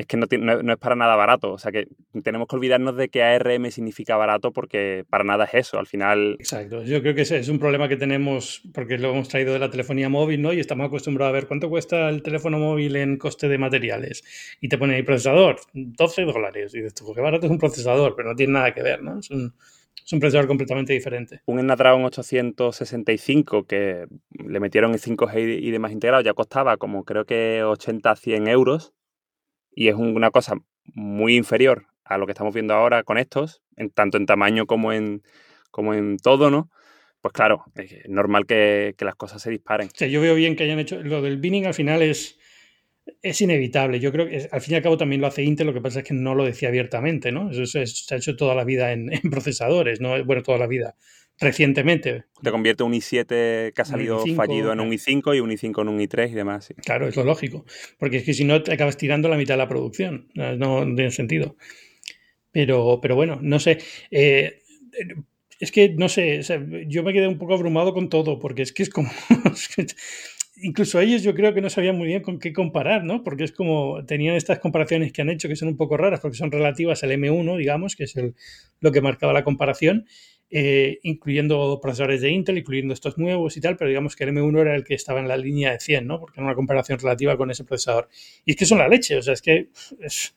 [0.00, 1.52] es que no, no, es para nada barato.
[1.52, 1.88] O sea que
[2.22, 5.78] tenemos que olvidarnos de que ARM significa barato porque para nada es eso.
[5.78, 6.36] Al final.
[6.38, 6.82] Exacto.
[6.82, 10.08] Yo creo que es un problema que tenemos porque lo hemos traído de la telefonía
[10.08, 10.52] móvil, ¿no?
[10.52, 14.24] Y estamos acostumbrados a ver cuánto cuesta el teléfono móvil en coste de materiales.
[14.60, 16.74] Y te pone ahí procesador, 12 dólares.
[16.74, 19.18] Y dices, pues qué barato es un procesador, pero no tiene nada que ver, ¿no?
[19.18, 19.52] Es un,
[20.04, 21.42] es un procesador completamente diferente.
[21.44, 27.26] Un Snapdragon 865 que le metieron en 5G y demás integrado ya costaba como creo
[27.26, 28.94] que 80 100 euros
[29.80, 30.56] y es una cosa
[30.92, 34.92] muy inferior a lo que estamos viendo ahora con estos, en, tanto en tamaño como
[34.92, 35.22] en,
[35.70, 36.70] como en todo, ¿no?
[37.22, 39.88] Pues claro, es normal que, las cosas se disparen.
[39.88, 41.02] yo veo bien que hayan hecho.
[41.02, 42.38] Lo del binning al final es,
[43.22, 44.00] es inevitable.
[44.00, 46.00] Yo creo que al fin y al cabo también lo hace Intel, lo que pasa
[46.00, 47.50] es que no lo decía abiertamente, ¿no?
[47.50, 50.22] Eso, se ha hecho toda la vida en, en, procesadores, ¿no?
[50.26, 50.94] Bueno, toda la vida
[51.40, 52.24] recientemente.
[52.42, 55.88] Te convierte un i7 que ha salido fallido en un i5 y un i5 en
[55.88, 56.74] un i3 y demás.
[56.84, 57.64] Claro, es lo lógico.
[57.98, 60.28] Porque es que si no, te acabas tirando la mitad de la producción.
[60.34, 61.56] No, tiene sentido.
[62.52, 63.78] Pero, pero bueno, no sé.
[64.10, 64.62] Eh,
[65.58, 66.40] es que, no sé,
[66.88, 69.10] yo me quedé un poco abrumado con todo, porque es que es como...
[70.62, 73.22] incluso ellos yo creo que no sabían muy bien con qué comparar, ¿no?
[73.22, 76.36] Porque es como, tenían estas comparaciones que han hecho que son un poco raras, porque
[76.36, 78.34] son relativas al M1, digamos, que es el,
[78.80, 80.06] lo que marcaba la comparación,
[80.50, 84.60] eh, incluyendo procesadores de Intel, incluyendo estos nuevos y tal, pero digamos que el M1
[84.60, 86.18] era el que estaba en la línea de 100, ¿no?
[86.18, 88.08] Porque era una comparación relativa con ese procesador.
[88.44, 89.68] Y es que son la leche, o sea, es que
[90.00, 90.34] es,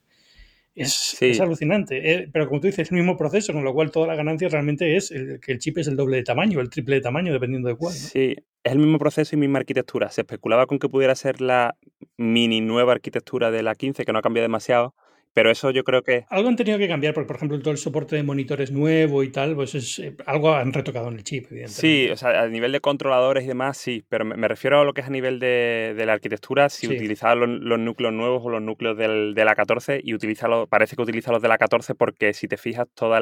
[0.76, 2.14] es, alucinante.
[2.14, 4.50] Eh, pero como tú dices, es el mismo proceso, con lo cual toda la ganancia
[4.50, 7.70] realmente es que el chip es el doble de tamaño, el triple de tamaño, dependiendo
[7.70, 7.94] de cuál.
[7.94, 10.10] Sí, es el mismo proceso y misma arquitectura.
[10.12, 11.76] Se especulaba con que pudiera ser la
[12.18, 14.94] mini nueva arquitectura de la 15, que no ha cambiado demasiado,
[15.34, 16.26] pero eso yo creo que...
[16.30, 19.32] Algo han tenido que cambiar, porque por ejemplo todo el soporte de monitores nuevo y
[19.32, 21.82] tal, pues es eh, algo han retocado en el chip, evidentemente.
[21.82, 24.94] Sí, o sea, a nivel de controladores y demás, sí, pero me, refiero a lo
[24.94, 28.98] que es a nivel de, la arquitectura, si utiliza los, núcleos nuevos o los núcleos
[28.98, 32.48] del, de la 14 y utiliza parece que utiliza los de la 14 porque si
[32.48, 33.22] te fijas todas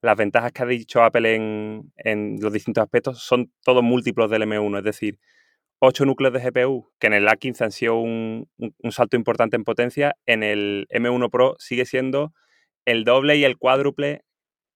[0.00, 4.42] las ventajas que ha dicho Apple en, en los distintos aspectos son todos múltiplos del
[4.42, 5.18] M1, es decir,
[5.80, 8.48] 8 núcleos de GPU, que en el A15 han sido un,
[8.90, 12.32] salto importante en potencia, en el M1 Pro sigue siendo
[12.84, 14.22] el doble y el cuádruple,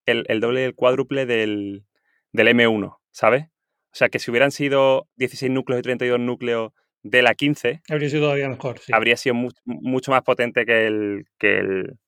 [0.06, 1.84] el, doble y el cuádruple del,
[2.32, 3.46] del, M1, ¿sabes?
[3.92, 8.08] O sea que si hubieran sido 16 núcleos y 32 núcleos de la 15, habría
[8.08, 8.80] sido todavía mejor.
[8.92, 9.34] Habría sido
[9.64, 11.98] mucho más potente que el, que el,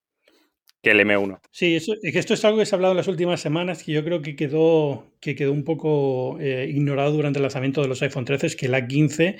[0.85, 1.41] que el M1.
[1.51, 3.93] Sí, eso, que esto es algo que se ha hablado en las últimas semanas que
[3.93, 8.01] yo creo que quedó, que quedó un poco eh, ignorado durante el lanzamiento de los
[8.03, 9.37] iPhone 13, es que la 15,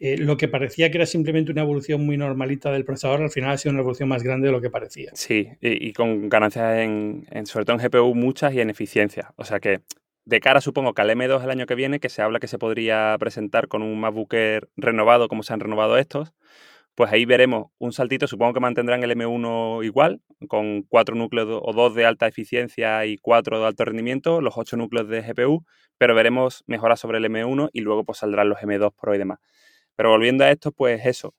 [0.00, 3.50] eh, lo que parecía que era simplemente una evolución muy normalita del procesador, al final
[3.50, 5.10] ha sido una evolución más grande de lo que parecía.
[5.14, 9.32] Sí, y, con ganancias en, en, sobre todo en GPU muchas y en eficiencia.
[9.36, 9.80] O sea que
[10.28, 12.58] de cara supongo que al M2 el año que viene, que se habla que se
[12.58, 14.34] podría presentar con un MacBook
[14.76, 16.34] renovado como se han renovado estos,
[16.98, 21.72] pues ahí veremos un saltito, supongo que mantendrán el M1 igual, con cuatro núcleos o
[21.72, 25.64] dos de alta eficiencia y cuatro de alto rendimiento, los ocho núcleos de GPU,
[25.96, 29.38] pero veremos mejoras sobre el M1 y luego pues saldrán los M2 Pro y demás.
[29.94, 31.34] Pero volviendo a esto, pues eso,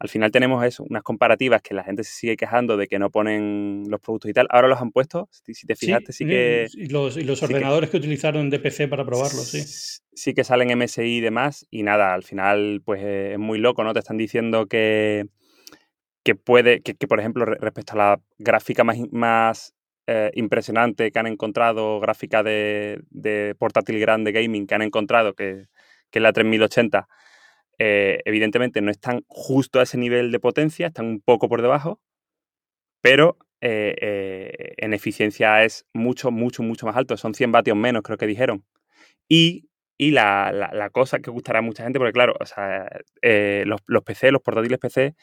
[0.00, 3.10] al final tenemos eso, unas comparativas que la gente se sigue quejando de que no
[3.10, 4.46] ponen los productos y tal.
[4.50, 6.66] Ahora los han puesto, si te fijaste, sí, que...
[6.72, 9.62] Y los, y los ordenadores que, utilizaron de PC para probarlo, sí.
[10.12, 13.82] Sí que salen MSI y demás, y nada, al final pues eh, es muy loco,
[13.82, 13.92] ¿no?
[13.92, 15.26] Te están diciendo que,
[16.22, 19.74] que puede, que, por ejemplo, respecto a la gráfica más, más
[20.06, 25.66] eh, impresionante que han encontrado, gráfica de, de portátil grande gaming que han encontrado, que,
[26.10, 27.08] que es la 3080,
[27.78, 32.00] eh, evidentemente no están justo a ese nivel de potencia, están un poco por debajo,
[33.00, 37.16] pero eh, eh, en eficiencia es mucho, mucho, mucho más alto.
[37.16, 38.64] Son 100 vatios menos, creo que dijeron.
[39.28, 39.64] Y,
[39.98, 45.14] la, cosa que gustará a mucha gente, porque claro, los, los, PC, los portátiles PC,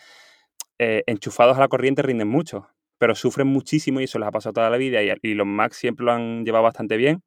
[0.78, 4.70] enchufados a la corriente rinden mucho, pero sufren muchísimo y eso les ha pasado toda
[4.70, 7.24] la vida y, los Macs siempre lo han llevado bastante bien.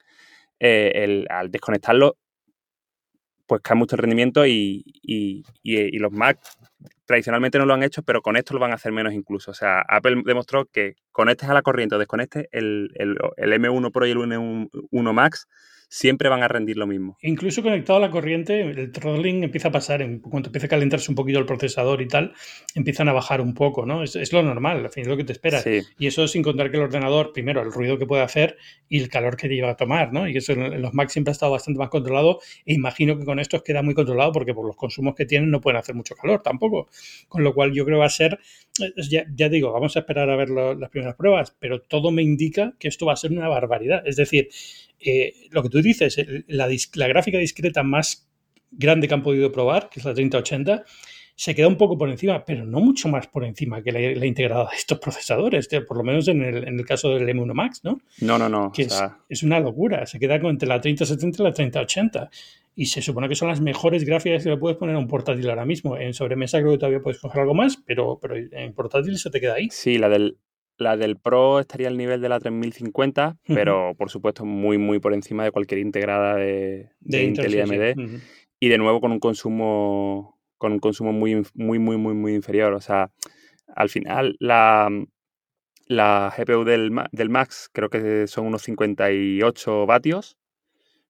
[0.61, 2.17] al desconectarlo
[3.49, 4.85] pues cae mucho el rendimiento y,
[5.65, 6.39] los Mac
[7.07, 9.51] tradicionalmente no lo han hecho, pero con esto lo van a hacer menos incluso.
[9.51, 13.91] O sea, Apple demostró que conectes a la corriente o desconectes el, el, el M1
[13.91, 15.49] Pro y el M1 Max
[15.88, 17.16] siempre van a rendir lo mismo.
[17.22, 21.11] Incluso conectado a la corriente, el throttling empieza a pasar, en cuanto empieza a calentarse
[21.11, 22.33] un poquito el procesador y tal,
[22.74, 24.03] empiezan a bajar un poco, ¿no?
[24.03, 25.66] Es, lo normal, al fin es lo que te esperas.
[25.98, 28.57] Y eso sin contar que el ordenador, primero, el ruido que puede hacer
[28.88, 30.29] y el calor que lleva a tomar, ¿no?
[30.29, 33.38] Y eso en los Mac siempre ha estado bastante más controlado e imagino que con
[33.38, 36.42] esto queda muy controlado porque por los consumos que tienen no pueden hacer mucho calor
[36.42, 36.88] tampoco.
[37.29, 38.38] Con lo cual yo creo que va a ser,
[39.09, 42.74] ya, ya digo, vamos a esperar a ver las primeras pruebas, pero todo me indica
[42.79, 44.03] que esto va a ser una barbaridad.
[44.07, 44.48] Es decir,
[45.01, 46.69] eh, lo que tú dices, la,
[47.09, 48.29] gráfica discreta más
[48.71, 50.85] grande que han podido probar, que es la 3080,
[51.35, 54.69] se queda un poco por encima, pero no mucho más por encima que la, integrada
[54.71, 58.01] de estos procesadores, por lo menos en el, caso del M1 Max, ¿no?
[58.21, 58.73] No, no, no.
[58.73, 58.89] Que
[59.29, 62.31] es, una locura, se queda entre la 3070 y la 3080.
[62.75, 65.49] Y se supone que son las mejores gráficas que le puedes poner a un portátil
[65.49, 65.97] ahora mismo.
[65.97, 69.41] En sobremesa creo que todavía puedes coger algo más, pero, pero en portátil se te
[69.41, 69.69] queda ahí.
[69.71, 70.39] Sí, la del,
[70.79, 75.12] la del Pro estaría al nivel de la 3050, pero por supuesto muy, muy por
[75.12, 78.21] encima de cualquier integrada de, Intel, y AMD.
[78.61, 82.73] Y de nuevo con un consumo con un consumo muy, muy, muy, muy, muy inferior.
[82.75, 83.11] O sea,
[83.75, 84.88] al final la,
[85.87, 90.37] la GPU del, del Max creo que son unos 58 vatios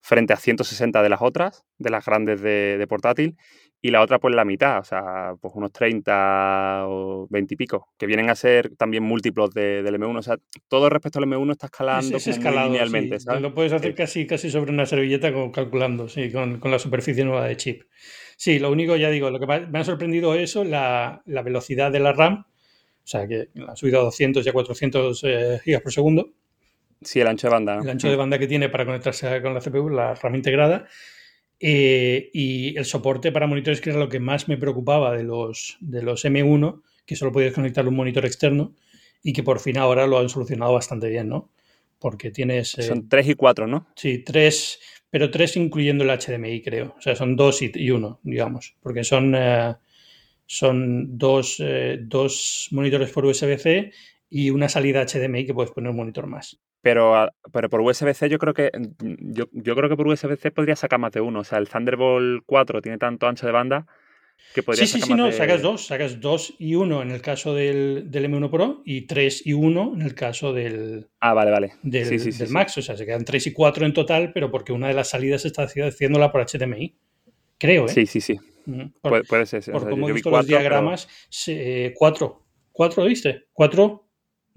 [0.01, 3.37] frente a 160 de las otras, de las grandes de, de portátil
[3.81, 7.89] y la otra pues la mitad, o sea, pues unos 30 o 20 y pico,
[7.97, 10.19] que vienen a ser también múltiplos del M1.
[10.19, 10.37] O sea,
[10.67, 13.19] todo respecto al M1 está escalando es, linealmente.
[13.41, 17.57] Lo puedes hacer casi, casi sobre una servilleta calculando, sí, con, la superficie nueva de
[17.57, 17.83] chip.
[18.37, 22.01] Sí, lo único, ya digo, lo que me ha sorprendido eso, la, la velocidad de
[22.01, 22.45] la RAM,
[23.09, 26.35] o sea, que ha subido a 200 y a 400 eh, gigas por segundo.
[27.01, 27.79] Sí, el ancho de banda.
[27.81, 30.87] El ancho de banda que tiene para conectarse con la CPU, la RAM integrada.
[31.61, 35.77] Eh, y el soporte para monitores, que era lo que más me preocupaba de los,
[35.81, 38.75] de los M1, que solo podías conectar un monitor externo
[39.23, 41.51] y que por fin ahora lo han solucionado bastante bien, ¿no?
[41.99, 42.79] Porque tienes...
[42.79, 43.89] Eh, son 3 y 4, ¿no?
[43.97, 46.95] Sí, 3, pero 3 incluyendo el HDMI, creo.
[46.97, 49.75] O sea, son 2 y 1, digamos, porque son, eh,
[50.47, 51.61] son dos,
[52.01, 53.91] dos monitores por USB-C
[54.31, 56.61] y una salida HDMI que puedes poner un monitor más.
[56.81, 61.01] Pero, pero por USB-C yo creo que yo, yo creo que por USB-C podría sacar
[61.01, 61.41] más de uno.
[61.41, 63.87] O sea, el Thunderbolt 4 tiene tanto ancho de banda
[64.55, 67.55] que podría sí, sí, sí, no, sacas dos, sacas dos y uno en el caso
[67.55, 71.73] del, del, M1 Pro y tres y uno en el caso del, ah, vale, vale.
[71.83, 72.79] del, del Max.
[72.79, 75.45] O sea, se quedan tres y cuatro en total, pero porque una de las salidas
[75.45, 76.97] está haciéndola por HDMI.
[77.59, 77.89] Creo, ¿eh?
[77.89, 78.39] Sí, sí, sí.
[79.03, 79.65] puede, ser.
[79.71, 81.09] Por como he visto los diagramas,
[81.49, 82.47] eh, cuatro.
[82.73, 83.47] ¿Cuatro, viste?
[83.53, 84.08] ¿Cuatro?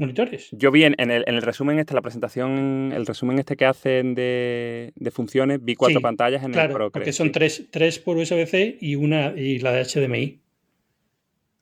[0.02, 0.50] Monitores.
[0.52, 5.64] Yo vi en, el, resumen este, la presentación, el resumen este que hacen de, funciones,
[5.64, 6.92] vi cuatro pantallas en el Pro.
[6.92, 10.42] Porque son tres, tres por USB-C y una y la de HDMI.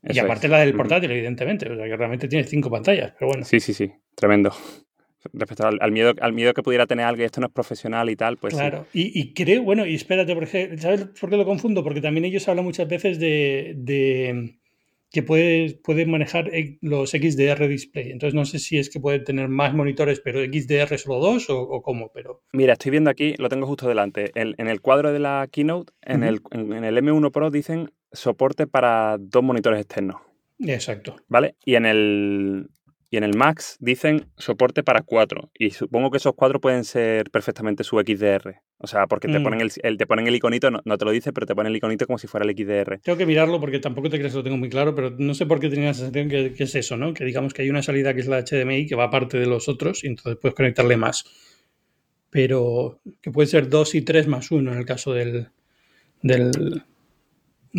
[0.09, 1.71] y aparte la del portátil, evidentemente.
[1.71, 3.45] O sea que realmente tiene cinco pantallas, pero bueno.
[3.45, 3.91] Sí, sí, sí.
[4.15, 4.51] Tremendo.
[5.33, 8.37] Respecto al, miedo, al miedo que pudiera tener alguien, esto no es profesional y tal,
[8.37, 8.53] pues.
[8.53, 8.87] Claro.
[8.93, 11.83] Y, creo, bueno, y espérate, porque, ¿sabes por qué lo confundo?
[11.83, 14.58] Porque también ellos hablan muchas veces de
[15.11, 18.11] que puede, puede manejar los XDR display.
[18.11, 21.81] Entonces no sé si es que puede tener más monitores, pero XDR solo dos o,
[21.81, 22.11] cómo.
[22.13, 22.43] Pero...
[22.53, 24.31] Mira, estoy viendo aquí, lo tengo justo delante.
[24.35, 29.17] en el cuadro de la keynote, en, el, en, el M1 Pro dicen soporte para
[29.19, 30.17] dos monitores externos.
[30.59, 31.15] Exacto.
[31.27, 31.55] ¿Vale?
[31.63, 32.69] Y en el,
[33.11, 35.49] y en el Max dicen soporte para cuatro.
[35.57, 38.61] Y supongo que esos cuatro pueden ser perfectamente su XDR.
[38.77, 39.43] O sea, porque te, mm.
[39.43, 42.05] ponen el, te ponen el iconito, no, te lo dice, pero te ponen el iconito
[42.05, 42.99] como si fuera el XDR.
[42.99, 45.45] Tengo que mirarlo porque tampoco te crees que lo tengo muy claro, pero no sé
[45.45, 47.13] por qué tenía la sensación que, es eso, ¿no?
[47.13, 49.67] Que digamos que hay una salida que es la HDMI que va aparte de los
[49.67, 51.25] otros y entonces puedes conectarle más.
[52.29, 55.47] Pero que puede ser dos y tres más uno en el caso del,
[56.21, 56.83] del,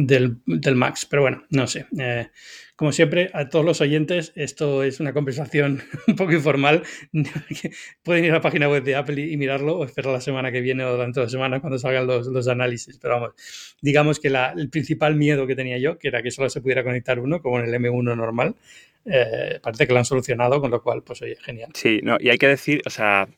[0.07, 1.07] del, Max.
[1.09, 1.87] Pero bueno, no sé.
[1.99, 2.29] Eh,
[2.77, 6.83] como siempre, a todos los oyentes, esto es una conversación un poco informal.
[8.03, 10.61] Pueden ir a la página web de Apple y, mirarlo o esperar la semana que
[10.61, 12.99] viene o de la semana cuando salgan los, análisis.
[12.99, 16.61] Pero vamos, digamos que el principal miedo que tenía yo, que era que solo se
[16.61, 18.57] pudiera conectar uno, como en el M1 normal,
[19.05, 21.71] eh, parece que lo han solucionado, con lo cual, pues oye, genial.
[21.75, 23.29] Sí, no, y hay que decir, o sea,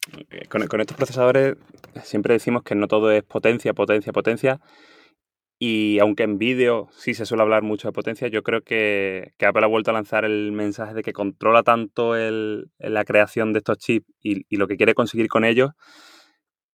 [0.49, 1.57] con, con estos procesadores
[2.05, 4.61] siempre decimos que no todo es potencia, potencia, potencia
[5.65, 9.65] y aunque en vídeo sí se suele hablar mucho de potencia, yo creo que, Apple
[9.65, 14.13] ha vuelto a lanzar el mensaje de que controla tanto la creación de estos chips
[14.21, 15.71] y, lo que quiere conseguir con ellos,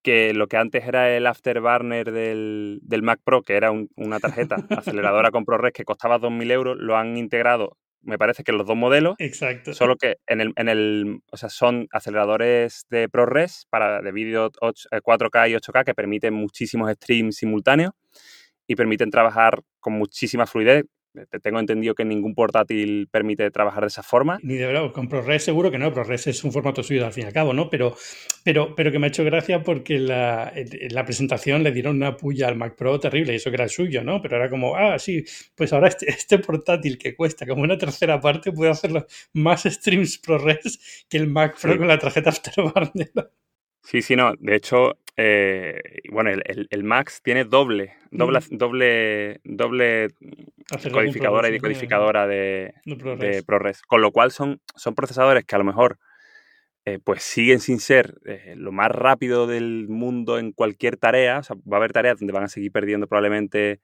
[0.03, 4.57] que lo que antes era el afterburner del, del Mac Pro, que era una tarjeta
[4.71, 8.67] aceleradora con ProRes que costaba 2.000 euros, lo han integrado, me parece que en los
[8.67, 9.17] dos modelos.
[9.19, 9.75] Exacto.
[9.75, 14.51] Solo que en el, en el o sea, son aceleradores de ProRes para de vídeo
[14.51, 17.93] 4K y 8K que permiten muchísimos streams simultáneos
[18.69, 20.85] y permiten trabajar con muchísima fluidez.
[21.31, 24.39] Te tengo entendido que ningún portátil permite trabajar de esa forma.
[24.43, 27.25] Ni de verdad, con ProRes seguro que no, ProRes es un formato suyo al fin
[27.25, 27.71] y al cabo, ¿no?
[27.71, 27.97] Pero,
[28.45, 32.17] pero, pero que me ha hecho gracia porque la, en la presentación le dieron una
[32.17, 34.21] puya al Mac Pro terrible y eso que era el suyo, ¿no?
[34.21, 35.25] Pero era como, ah, sí,
[35.57, 38.93] pues ahora este, este portátil que cuesta como una tercera parte puede hacer
[39.33, 43.11] más streams ProRes que el Mac Pro con la tarjeta Afterburner.
[43.83, 44.35] Sí, sí, no.
[44.39, 45.81] De hecho, eh,
[46.13, 50.09] bueno, el, Max tiene doble, doble, doble, doble
[50.93, 52.73] codificadora y decodificadora de,
[53.45, 53.83] ProRes.
[53.83, 55.99] Con lo cual son, son procesadores que a lo mejor
[56.85, 61.41] eh, pues siguen sin ser eh, lo más rápido del mundo en cualquier tarea.
[61.41, 63.81] O sea, va a haber tareas donde van a seguir perdiendo probablemente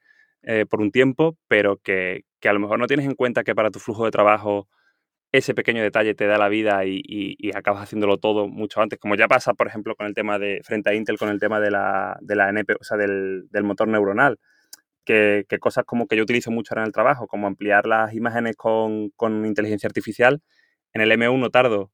[0.68, 3.70] por un tiempo, pero que, que a lo mejor no tienes en cuenta que para
[3.70, 4.68] tu flujo de trabajo
[5.38, 9.26] ese pequeño detalle te da la vida y, acabas haciéndolo todo mucho antes, como ya
[9.26, 12.16] pasa, por ejemplo, con el tema de, frente a Intel, con el tema de la,
[12.20, 14.38] de la NP, o sea, del, motor neuronal,
[15.04, 18.54] que, cosas como que yo utilizo mucho ahora en el trabajo, como ampliar las imágenes
[18.54, 19.12] con,
[19.44, 20.40] inteligencia artificial,
[20.92, 21.90] en el M1 tardo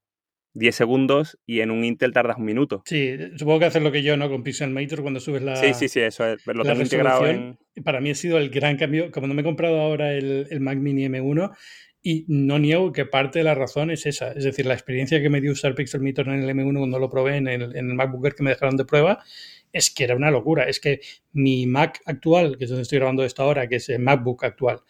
[0.53, 2.83] 10 segundos y en un Intel tardas un minuto.
[2.85, 4.29] Sí, supongo que haces lo que yo, ¿no?
[4.29, 5.55] Con Pixelmator cuando subes la.
[5.55, 6.45] Sí, sí, sí, eso es.
[6.45, 7.57] Lo tengo integrado en...
[7.85, 9.11] Para mí ha sido el gran cambio.
[9.11, 11.55] Como no me he comprado ahora el, el Mac Mini M1,
[12.03, 14.31] y no niego que parte de la razón es esa.
[14.31, 17.37] Es decir, la experiencia que me dio usar Pixelmator en el M1 cuando lo probé
[17.37, 19.23] en el, en el MacBook que me dejaron de prueba
[19.71, 20.63] es que era una locura.
[20.63, 21.01] Es que
[21.33, 24.81] mi Mac actual, que es donde estoy grabando esto ahora, que es el MacBook actual,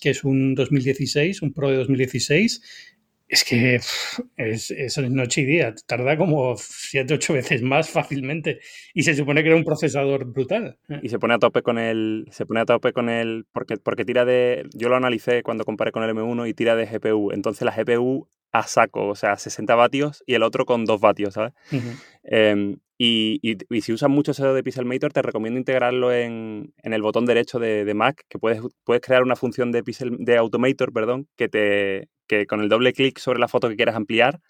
[0.00, 2.62] que es un 2016, un Pro de 2016,
[3.30, 8.58] es que es, es, noche y día, tarda como 7, 8 veces más fácilmente
[8.92, 10.78] y se supone que era un procesador brutal.
[11.00, 14.04] Y se pone a tope con el, se pone a tope con el, porque, porque
[14.04, 17.64] tira de, yo lo analicé cuando comparé con el M1 y tira de GPU, entonces
[17.64, 21.52] la GPU a saco, o sea, 60 vatios y el otro con 2 vatios, ¿sabes?
[23.02, 27.24] Y, y, si usas mucho eso de Pixelmator, te recomiendo integrarlo en, en el botón
[27.24, 31.26] derecho de, de, Mac, que puedes, puedes crear una función de, Pixel, de Automator, perdón,
[31.34, 34.40] que te, que con el doble clic sobre la foto que quieras ampliar,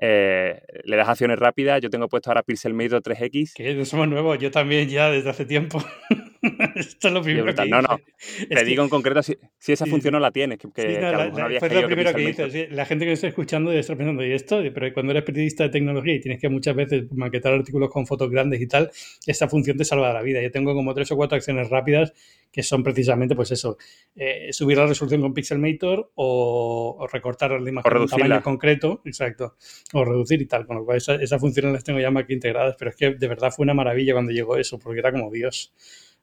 [0.00, 1.80] eh, le das acciones rápidas.
[1.80, 3.52] Yo tengo puesto ahora Pixelmator 3X.
[3.54, 5.82] Que no somos nuevos, yo también ya desde hace tiempo.
[6.74, 8.00] Esto es lo primero que No, no,
[8.48, 10.58] te digo en concreto si, esa función no la tienes.
[10.58, 12.68] Que, sí, no, la, no fue lo primero que, hice.
[12.70, 14.60] la gente que me está escuchando debe estar pensando, ¿y esto?
[14.74, 18.30] Pero cuando eres periodista de tecnología y tienes que muchas veces maquetar artículos con fotos
[18.30, 18.90] grandes y tal,
[19.26, 20.42] esta función te salva la vida.
[20.42, 22.12] Yo tengo como tres o cuatro acciones rápidas
[22.52, 23.78] que son precisamente, pues eso,
[24.14, 29.00] eh, subir la resolución con Pixelmator o, o recortar la imagen en un tamaño concreto,
[29.06, 29.56] exacto,
[29.94, 30.66] o reducir y tal.
[30.66, 33.14] Con lo cual, esas esa funciones las tengo ya más que integradas, pero es que
[33.14, 35.72] de verdad fue una maravilla cuando llegó eso, porque era como Dios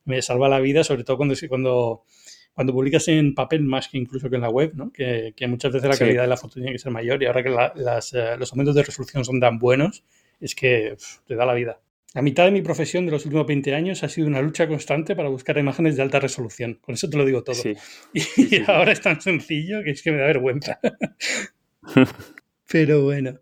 [0.05, 2.03] me salva la vida, sobre todo cuando, cuando,
[2.53, 4.91] cuando publicas en papel más que incluso que en la web, ¿no?
[4.91, 7.49] que, muchas veces la calidad de la foto tiene que ser mayor y ahora que
[7.49, 10.03] eh, los aumentos de resolución son tan buenos,
[10.39, 10.95] es que
[11.27, 11.79] te da la vida.
[12.15, 15.15] La mitad de mi profesión de los últimos 20 años ha sido una lucha constante
[15.15, 16.79] para buscar imágenes de alta resolución.
[16.81, 17.61] Con eso te lo digo todo.
[18.13, 20.79] y ahora es tan sencillo que es que me da vergüenza.
[22.71, 23.39] Pero bueno.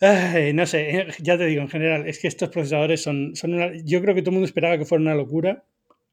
[0.00, 3.70] no sé, eh, ya te digo, en general, es que estos procesadores son, son una,
[3.84, 5.64] yo creo que todo el mundo esperaba que fuera una locura.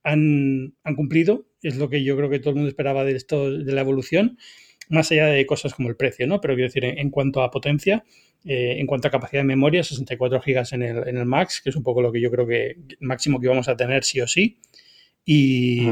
[0.03, 3.51] Han, han, cumplido, es lo que yo creo que todo el mundo esperaba de esto,
[3.51, 4.37] de la evolución,
[4.89, 6.41] más allá de cosas como el precio, ¿no?
[6.41, 8.03] Pero quiero decir, en, cuanto a potencia,
[8.45, 11.69] eh, en cuanto a capacidad de memoria, 64 GB en el, en el Max, que
[11.69, 14.27] es un poco lo que yo creo que máximo que vamos a tener sí o
[14.27, 14.57] sí.
[15.25, 15.89] Y,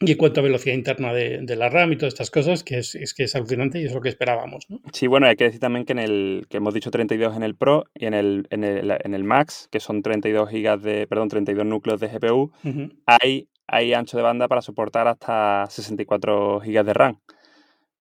[0.00, 3.14] y en cuanto a velocidad interna de, la RAM y todas estas cosas, que es,
[3.16, 4.70] que es alucinante y es lo que esperábamos.
[4.70, 4.80] ¿no?
[4.92, 7.56] Sí, bueno, hay que decir también que en el que hemos dicho 32 en el
[7.56, 11.28] Pro y en el, en el, en el Max, que son 32 gigas de, perdón,
[11.28, 12.52] 32 núcleos de GPU,
[13.06, 17.18] hay, hay ancho de banda para soportar hasta 64 gigas de RAM.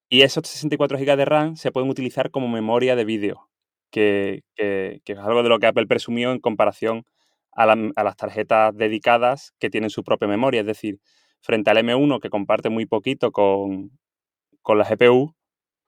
[0.09, 3.49] Y esos 64 gigas de RAM se pueden utilizar como memoria de vídeo,
[3.91, 7.03] que, es algo de lo que Apple presumió en comparación
[7.51, 10.61] a, las tarjetas dedicadas que tienen su propia memoria.
[10.61, 10.99] Es decir,
[11.41, 13.91] frente al M1 que comparte muy poquito con,
[14.65, 15.35] la GPU,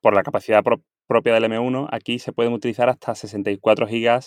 [0.02, 0.64] por la capacidad
[1.08, 4.22] propia del M1, aquí se pueden utilizar hasta 64 GB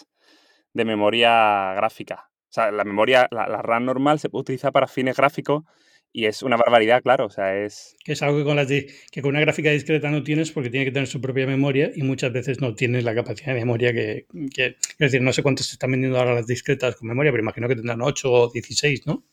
[0.73, 2.31] de memoria gráfica.
[2.49, 5.65] O sea, la memoria, la, RAM normal se puede utilizar para fines gráficos
[6.13, 7.27] y es una barbaridad, claro.
[7.27, 7.97] O sea, es.
[8.05, 10.85] Que es algo que con, las que con una gráfica discreta no tienes porque tiene
[10.85, 14.27] que tener su propia memoria y muchas veces no tienes la capacidad de memoria que,
[14.55, 14.67] que.
[14.67, 17.69] Es decir, no sé cuántos se están vendiendo ahora las discretas con memoria, pero imagino
[17.69, 19.25] que tendrán 8 o 16, ¿no?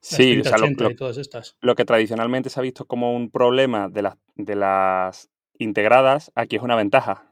[0.00, 0.56] Sí, o sea,
[1.60, 5.28] lo, que tradicionalmente se ha visto como un problema de, las de las
[5.58, 7.29] integradas, aquí es una ventaja.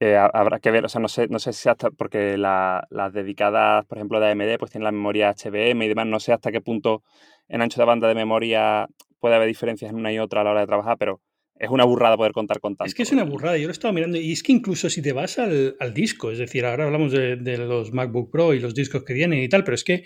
[0.00, 3.84] Eh, habrá que ver, o sea, no sé, no sé si hasta, porque las dedicadas,
[3.86, 6.60] por ejemplo, de AMD, pues tienen la memoria HBM y demás, no sé hasta qué
[6.60, 7.02] punto
[7.48, 8.86] en ancho de banda de memoria
[9.18, 11.20] puede haber diferencias en una y otra a la hora de trabajar, pero
[11.56, 12.86] es una burrada poder contar con tanto.
[12.88, 15.12] Es que es una burrada, yo lo estaba mirando y es que incluso si te
[15.12, 19.02] vas al, disco, es decir, ahora hablamos de, de, los MacBook Pro y los discos
[19.02, 20.04] que vienen y tal, pero es que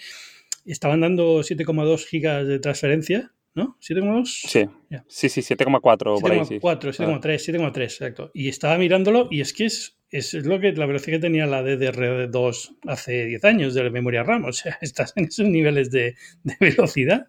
[0.65, 3.77] estaban dando 7,2 gigas de transferencia, ¿no?
[3.81, 4.25] ¿7,2?
[4.27, 4.67] Sí.
[5.09, 6.39] sí, sí, 7,4 por ahí.
[6.39, 8.31] 7,4, 7,3, 7,3, exacto.
[8.35, 11.63] Y estaba mirándolo y es que es, es, lo que la velocidad que tenía la
[11.63, 14.45] DDR2 hace 10 años de la memoria RAM.
[14.45, 17.27] O sea, estás en esos niveles de, de velocidad.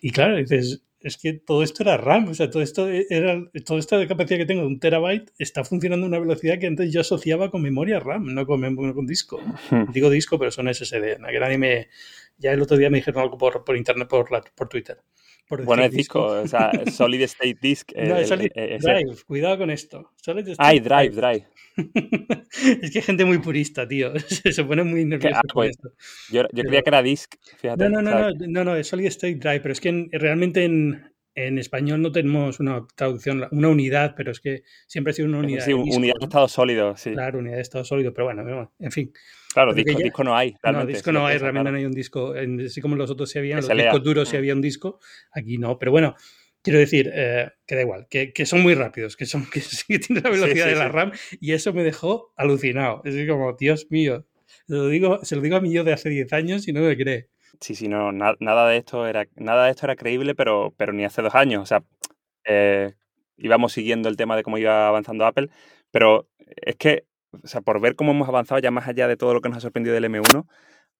[0.00, 3.78] Y claro, dices, es que todo esto era RAM, o sea, todo esto era, toda
[3.78, 7.00] esta capacidad que tengo de un terabyte está funcionando a una velocidad que antes yo
[7.00, 9.40] asociaba con memoria RAM, no con, con disco.
[9.70, 9.92] Hmm.
[9.92, 11.18] Digo disco, pero son SSD.
[11.30, 11.88] Que nadie me,
[12.36, 14.98] ya el otro día me dijeron algo por, por internet, por, por Twitter.
[15.64, 17.92] Bueno, es disco, o sea, Solid State Disk.
[17.96, 20.12] no, es Solid Drive, cuidado con esto.
[20.16, 21.46] Solid Ay, Drive, Drive.
[22.82, 24.12] es que hay gente muy purista, tío.
[24.28, 25.90] Se pone muy nervioso con pues, esto.
[26.30, 27.88] Yo, yo creía que era Disk, fíjate.
[27.88, 31.58] No, no, no, no, no, es Solid State Drive, pero es que realmente en, en
[31.58, 35.64] español no tenemos una traducción, una unidad, pero es que siempre ha sido una unidad.
[35.64, 37.12] Sí, unidad de estado sólido, sí.
[37.12, 39.12] Claro, unidad de estado sólido, pero bueno, en fin.
[39.52, 40.54] Claro, disco, disco, no hay.
[40.62, 42.34] No, disco no hay, realmente no hay un disco.
[42.66, 45.00] Así como los otros sí habían, los discos duros sí había un disco,
[45.32, 45.78] aquí no.
[45.78, 46.14] Pero bueno,
[46.62, 49.98] quiero decir, eh, que da igual, que, que, son muy rápidos, que, son, que, que
[49.98, 53.02] tienen la velocidad de la RAM y eso me dejó alucinado.
[53.04, 54.26] Es como, Dios mío,
[54.66, 56.80] se lo digo, se lo digo a mí yo de hace 10 años y no
[56.80, 57.28] me cree.
[57.60, 61.04] Sí, sí, no, nada de esto era, nada de esto era creíble, pero, pero ni
[61.04, 61.62] hace dos años.
[61.62, 61.82] O sea,
[62.44, 62.94] eh,
[63.36, 65.48] íbamos siguiendo el tema de cómo iba avanzando Apple,
[65.90, 69.34] pero es que, o sea, por ver cómo hemos avanzado ya más allá de todo
[69.34, 70.46] lo que nos ha sorprendido del M1,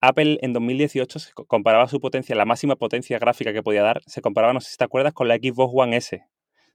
[0.00, 4.20] Apple en 2018 se comparaba su potencia, la máxima potencia gráfica que podía dar, se
[4.20, 6.22] comparaba, no sé si te acuerdas, con la Xbox One S.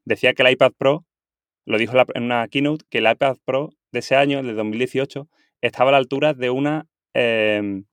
[0.06, 1.06] Decía que el iPad Pro,
[1.66, 5.30] lo dijo en una keynote, que el iPad Pro de ese año, el de 2018,
[5.62, 7.86] estaba a la altura de una em,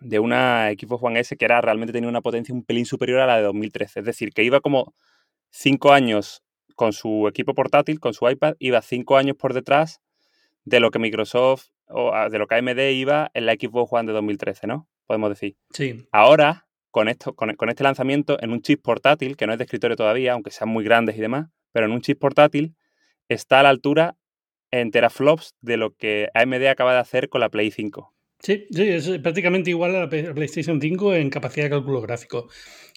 [0.00, 3.26] de una Xbox One S que era realmente tenía una potencia un pelín superior a
[3.26, 4.00] la de 2013.
[4.00, 4.94] Es decir, que iba como
[5.50, 6.42] cinco años
[6.74, 10.00] con su equipo portátil, con su iPad, iba cinco años por detrás
[10.64, 14.06] de lo que Microsoft o ah, de lo que AMD iba en la Xbox One
[14.06, 14.88] de 2013, ¿no?
[15.06, 15.56] Podemos decir.
[15.70, 16.06] Sí.
[16.12, 19.64] Ahora, con, esto, con, con este lanzamiento en un chip portátil, que no es de
[19.64, 22.74] escritorio todavía, aunque sean muy grandes y demás, pero en un chip portátil
[23.28, 24.16] está a la altura
[24.70, 28.11] en teraflops de lo que AMD acaba de hacer con la Play 5.
[28.42, 32.48] Sí, sí, es prácticamente igual a la PlayStation 5 en capacidad de cálculo gráfico.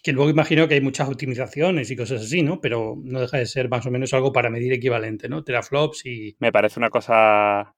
[0.01, 2.59] Que luego imagino que hay muchas optimizaciones y cosas así, ¿no?
[2.59, 5.43] Pero no deja de ser más o menos algo para medir equivalente, ¿no?
[5.43, 6.35] Teraflops y.
[6.39, 7.75] Me parece una cosa.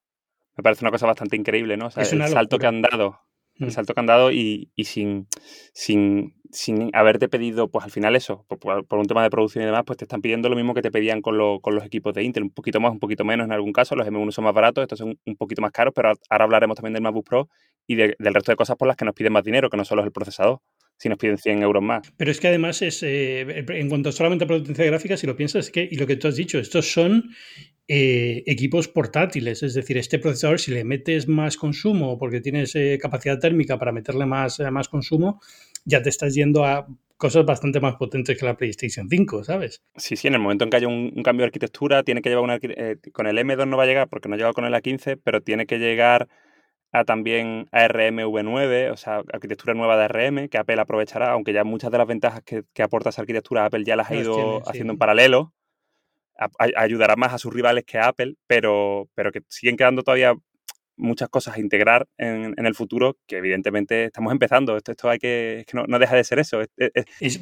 [0.56, 1.86] Me parece una cosa bastante increíble, ¿no?
[1.86, 3.20] O sea, el salto que han dado.
[3.58, 3.70] El mm.
[3.70, 5.26] salto que han dado y, y sin,
[5.72, 9.82] sin, sin haberte pedido, pues al final eso, por, un tema de producción y demás,
[9.86, 12.44] pues te están pidiendo lo mismo que te pedían con, con, los equipos de Intel,
[12.44, 14.98] un poquito más, un poquito menos en algún caso, los M1 son más baratos, estos
[14.98, 17.48] son un poquito más caros, pero ahora hablaremos también del MacBook Pro
[17.86, 20.02] y del resto de cosas por las que nos piden más dinero, que no solo
[20.02, 20.60] es el procesador.
[20.96, 22.12] si nos piden 100 euros más.
[22.16, 25.66] Pero es que además es, eh, en cuanto solamente a potencia gráfica, si lo piensas,
[25.66, 27.30] es que, y lo que tú has dicho, estos son
[27.88, 32.98] eh, equipos portátiles, es decir, este procesador, si le metes más consumo, porque tienes eh,
[33.00, 35.40] capacidad térmica para meterle más, más consumo,
[35.86, 36.86] ya te estás yendo a
[37.16, 39.82] cosas bastante más potentes que la PlayStation 5, ¿sabes?
[39.96, 42.44] Sí, sí, en el momento en que haya un, cambio de arquitectura, tiene que llevar
[42.44, 42.60] una...
[43.12, 45.40] con el M2 no va a llegar porque no ha llegado con el A15, pero
[45.40, 46.28] tiene que llegar
[46.92, 51.64] a también ARM V9, o sea, arquitectura nueva de ARM, que Apple aprovechará, aunque ya
[51.64, 54.98] muchas de las ventajas que, aporta esa arquitectura Apple ya las ha ido haciendo en
[54.98, 55.52] paralelo.
[56.76, 60.34] Ayudará más a sus rivales que a Apple, pero, pero que siguen quedando todavía
[60.98, 64.76] muchas cosas a integrar en, el futuro que evidentemente estamos empezando.
[64.76, 66.60] Esto, esto hay que, es que no, deja de ser eso.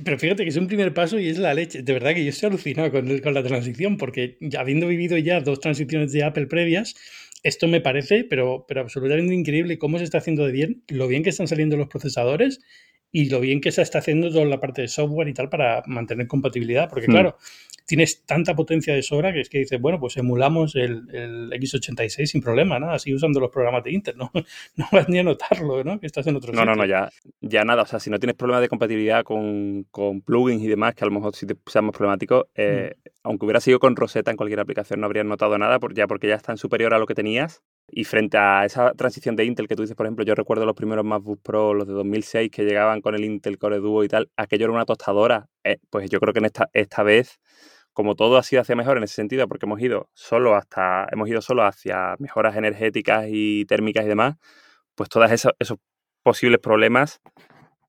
[0.05, 1.83] pero fíjate que es un primer paso y es la leche.
[1.83, 5.61] De verdad que yo estoy alucinado con, con la transición porque habiendo vivido ya dos
[5.61, 6.95] transiciones de Apple previas,
[7.43, 11.23] esto me parece, pero, pero absolutamente increíble cómo se está haciendo de bien, lo bien
[11.23, 12.61] que están saliendo los procesadores
[13.13, 15.83] y lo bien que se está haciendo toda la parte de software y tal para
[15.87, 16.89] mantener compatibilidad.
[16.89, 17.11] Porque, hmm.
[17.11, 17.37] claro,
[17.87, 21.07] tienes tanta potencia de sobra que es que dices, bueno, pues emulamos el,
[21.53, 22.91] x86 sin problema, ¿no?
[22.91, 24.31] Así usando los programas de Intel, ¿no?
[24.77, 25.99] No vas ni a notarlo, ¿no?
[25.99, 27.09] Que estás en otro No, no, no, ya,
[27.41, 27.83] ya nada.
[27.83, 29.87] O sea, si no tienes problemas de compatibilidad con,
[30.25, 33.09] plugins y demás, que a lo mejor sí te sea más problemático, eh, mm.
[33.23, 36.35] aunque hubiera sido con Rosetta en cualquier aplicación, no habrías notado nada, ya porque ya
[36.35, 37.63] están superior a lo que tenías.
[37.89, 40.75] Y frente a esa transición de Intel que tú dices, por ejemplo, yo recuerdo los
[40.75, 44.29] primeros MacBook Pro, los de 2006, que llegaban con el Intel Core Duo y tal,
[44.37, 45.49] aquello era una tostadora.
[45.63, 47.39] Eh, pues yo creo que en esta, esta vez
[47.97, 51.31] como todo ha sido hacia mejor en ese sentido, porque hemos ido solo hasta, hemos
[51.31, 54.37] ido solo hacia mejoras energéticas y térmicas y demás,
[54.95, 55.55] pues todos esos,
[56.23, 57.23] posibles problemas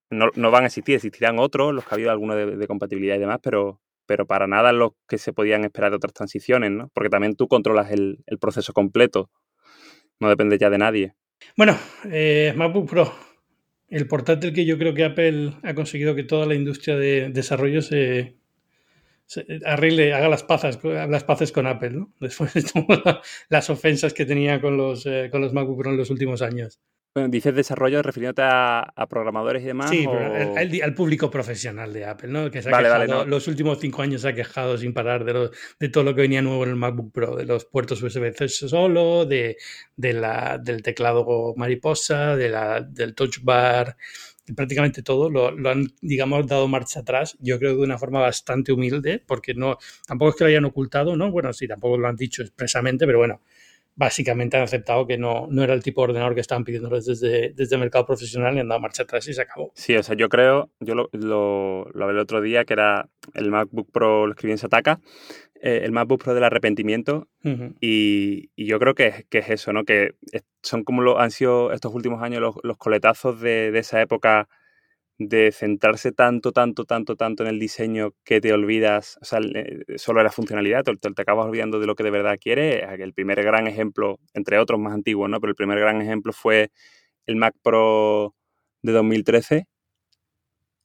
[0.08, 3.40] no, van a existir, existirán otros, los que ha habido algunos de, compatibilidad y demás,
[3.42, 6.90] pero, pero para nada los que se podían esperar de otras transiciones, ¿no?
[6.94, 9.30] Porque también tú controlas el, proceso completo,
[10.20, 11.14] no depende ya de nadie.
[11.54, 11.76] Bueno,
[12.10, 13.12] eh, MacBook Pro,
[13.88, 17.82] el portátil que yo creo que Apple ha conseguido que toda la industria de desarrollo
[17.82, 18.38] se,
[19.64, 22.12] arregle, haga las paces, las paces con Apple, ¿no?
[22.20, 23.18] Después de todas
[23.48, 26.80] las ofensas que tenía con los, eh, con los MacBook Pro en los últimos años.
[27.14, 29.90] Bueno, dices desarrollo refiriéndote a, programadores y demás.
[29.90, 32.50] Sí, al, público profesional de Apple, ¿no?
[32.50, 35.50] Que se ha quejado, los últimos cinco años se ha quejado sin parar de,
[35.80, 39.24] de todo lo que venía nuevo en el MacBook Pro, de los puertos USB-C solo,
[39.24, 39.56] de,
[39.96, 43.96] de la, del teclado mariposa, de la, del touch bar,
[44.54, 49.22] prácticamente todo lo, han, digamos, dado marcha atrás, yo creo de una forma bastante humilde,
[49.26, 51.30] porque no, tampoco es que lo hayan ocultado, ¿no?
[51.30, 53.40] Bueno, sí, tampoco lo han dicho expresamente, pero bueno,
[53.98, 57.52] básicamente han aceptado que no, no era el tipo de ordenador que estaban pidiéndoles desde,
[57.52, 59.72] desde el mercado profesional y han dado marcha atrás y se acabó.
[59.74, 63.08] Sí, o sea, yo creo, yo lo, lo, lo hablé el otro día, que era
[63.34, 65.00] el MacBook Pro, lo escribí en Sataka,
[65.60, 67.28] eh, el MacBook Pro del arrepentimiento
[67.80, 69.84] y, yo creo que, que, es eso, ¿no?
[69.84, 70.14] Que
[70.62, 74.48] son como lo, han sido estos últimos años los, los coletazos de, de, esa época
[75.18, 79.40] de centrarse tanto, tanto, tanto, tanto en el diseño que te olvidas, o sea,
[79.96, 82.84] solo la funcionalidad, te, te, acabas olvidando de lo que de verdad quieres.
[83.00, 85.40] El primer gran ejemplo, entre otros más antiguos, ¿no?
[85.40, 86.70] Pero el primer gran ejemplo fue
[87.26, 88.34] el Mac Pro
[88.82, 89.66] de 2013,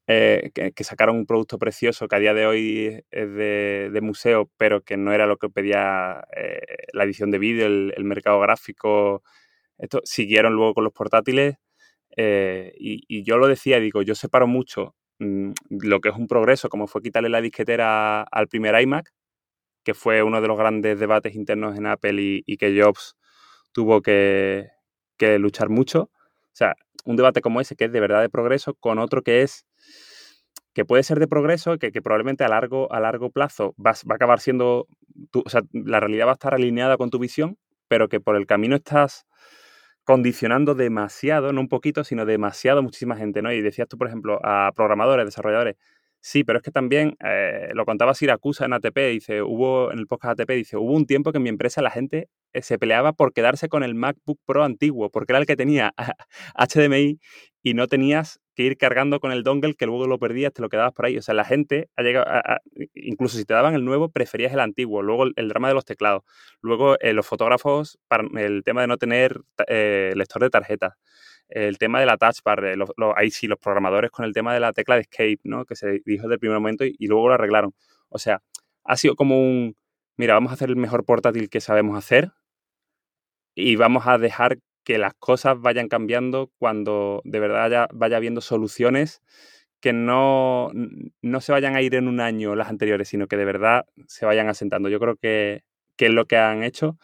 [0.08, 4.82] eh, que, sacaron un producto precioso que a día de hoy es de, museo, pero
[4.82, 6.60] que no era lo que pedía eh,
[6.92, 9.24] la edición de vídeo, el, mercado gráfico.
[9.78, 11.56] Esto, siguieron luego con los portátiles
[12.18, 15.52] eh, y, yo lo decía, digo, yo separo mucho mm,
[15.82, 19.14] lo que es un progreso, como fue quitarle la disquetera al primer iMac,
[19.84, 23.18] que fue uno de los grandes debates internos en Apple y, que Jobs
[23.74, 24.70] tuvo que,
[25.18, 26.04] que luchar mucho.
[26.04, 26.76] O sea,
[27.06, 29.66] un debate como ese que es de verdad de progreso con otro que es
[30.74, 34.40] que puede ser de progreso, que, probablemente a largo, a largo plazo va a acabar
[34.40, 34.88] siendo,
[35.34, 37.58] o sea, la realidad va a estar alineada con tu visión,
[37.88, 39.26] pero que por el camino estás
[40.04, 43.52] condicionando demasiado, no un poquito, sino demasiado muchísima gente, ¿no?
[43.54, 45.76] Y decías tú, por ejemplo, a programadores, desarrolladores,
[46.24, 50.08] sí, pero es que también, eh, lo contaba Siracusa en ATP, dice, hubo, en el
[50.08, 53.12] podcast ATP, dice, hubo un tiempo que en mi empresa la gente eh, se peleaba
[53.12, 55.94] por quedarse con el MacBook Pro antiguo, porque era el que tenía
[56.56, 57.20] HDMI
[57.62, 60.70] y no tenías que ir cargando con el dongle que luego lo perdías, te lo
[60.70, 61.18] quedabas por ahí.
[61.18, 62.26] O sea, la gente ha llegado,
[62.94, 65.02] incluso si te daban el nuevo, preferías el antiguo.
[65.02, 66.24] Luego el, drama de los teclados.
[66.62, 70.94] Luego eh, los fotógrafos, para el tema de no tener lector de tarjetas.
[71.56, 72.64] El tema de la touch bar,
[73.16, 75.66] ahí sí, los programadores con el tema de la tecla de escape, ¿no?
[75.66, 77.76] Que se dijo desde el primer momento y, luego lo arreglaron.
[78.10, 78.42] O sea,
[78.84, 79.76] ha sido como un,
[80.18, 82.32] mira, vamos a hacer el mejor portátil que sabemos hacer
[83.54, 89.22] y vamos a dejar que las cosas vayan cambiando cuando de verdad vaya habiendo soluciones
[89.80, 90.72] que no,
[91.22, 94.26] no se vayan a ir en un año las anteriores, sino que de verdad se
[94.26, 94.90] vayan asentando.
[94.90, 95.64] Yo creo que,
[95.98, 96.98] es lo que han hecho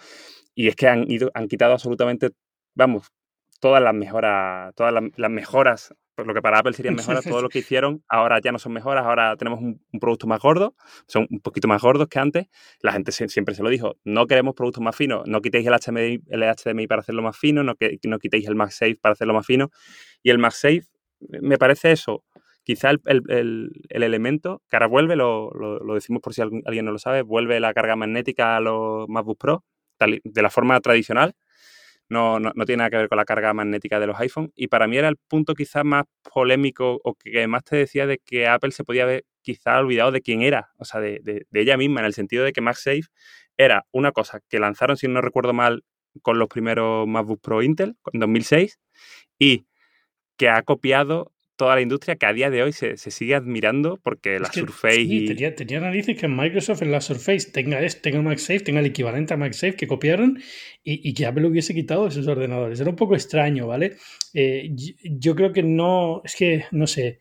[0.56, 2.32] y es que han, ido, han quitado absolutamente,
[2.76, 3.12] vamos,
[3.60, 7.50] todas las mejoras, todas las, mejoras pues lo que para Apple serían mejoras, todo lo
[7.50, 10.76] que hicieron, ahora ya no son mejoras, ahora tenemos un, producto más gordo,
[11.08, 12.48] son un poquito más gordos que antes.
[12.82, 16.24] La gente siempre se lo dijo, no queremos productos más finos, no quitéis el HDMI,
[16.28, 19.46] el HDMI para hacerlo más fino, no, que, no quitéis el MagSafe para hacerlo más
[19.46, 19.70] fino.
[20.22, 20.84] Y el MagSafe,
[21.20, 22.26] me parece eso,
[22.64, 25.52] quizá el, elemento que ahora vuelve, lo,
[25.94, 29.64] decimos por si alguien no lo sabe, vuelve la carga magnética a los MacBook Pro
[30.00, 31.36] de la forma tradicional,
[32.10, 34.52] no, no, tiene nada que ver con la carga magnética de los iPhone.
[34.56, 38.20] Y para mí era el punto quizás más polémico o que más te decía de
[38.20, 41.78] que Apple se podía haber quizá olvidado de quién era, o sea, de, de, ella
[41.78, 43.04] misma, en el sentido de que MagSafe
[43.58, 45.84] era una cosa que lanzaron, si no recuerdo mal,
[46.22, 48.80] con los primeros MacBook Pro Intel en 2006
[49.38, 49.68] y
[50.38, 54.40] que ha copiado toda la industria que a día de hoy se, sigue admirando porque
[54.40, 55.04] la Surface.
[55.04, 58.86] Sí, tenía, tenía, narices que Microsoft en la Surface tenga, esto, tenga MagSafe, tenga el
[58.86, 60.42] equivalente a MagSafe que copiaron
[60.86, 62.80] y, que Apple hubiese quitado esos ordenadores.
[62.80, 63.98] Era un poco extraño, ¿vale?
[64.34, 64.72] Eh,
[65.04, 66.22] yo creo que no.
[66.24, 67.20] Es que, no sé.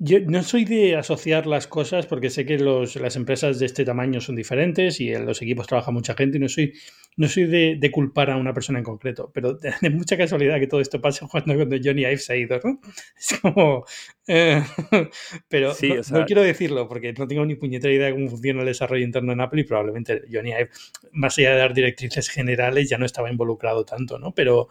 [0.00, 3.84] Yo no soy de asociar las cosas porque sé que los, las empresas de este
[3.84, 6.72] tamaño son diferentes y en los equipos trabaja mucha gente y no soy,
[7.16, 10.80] no soy de, culpar a una persona en concreto, pero de, mucha casualidad que todo
[10.80, 12.80] esto pase cuando, cuando Johnny Ive se ha ido, ¿no?
[13.18, 13.84] Es como...
[14.28, 14.62] Eh,
[15.48, 15.74] pero
[16.12, 19.32] no, quiero decirlo porque no tengo ni puñetera idea de cómo funciona el desarrollo interno
[19.32, 20.70] en Apple y probablemente Johnny Ive,
[21.10, 24.32] más allá de dar directrices generales, ya no estaba involucrado tanto, ¿no?
[24.32, 24.68] Pero,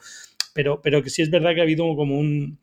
[0.54, 2.60] pero, pero que sí es verdad que ha habido como un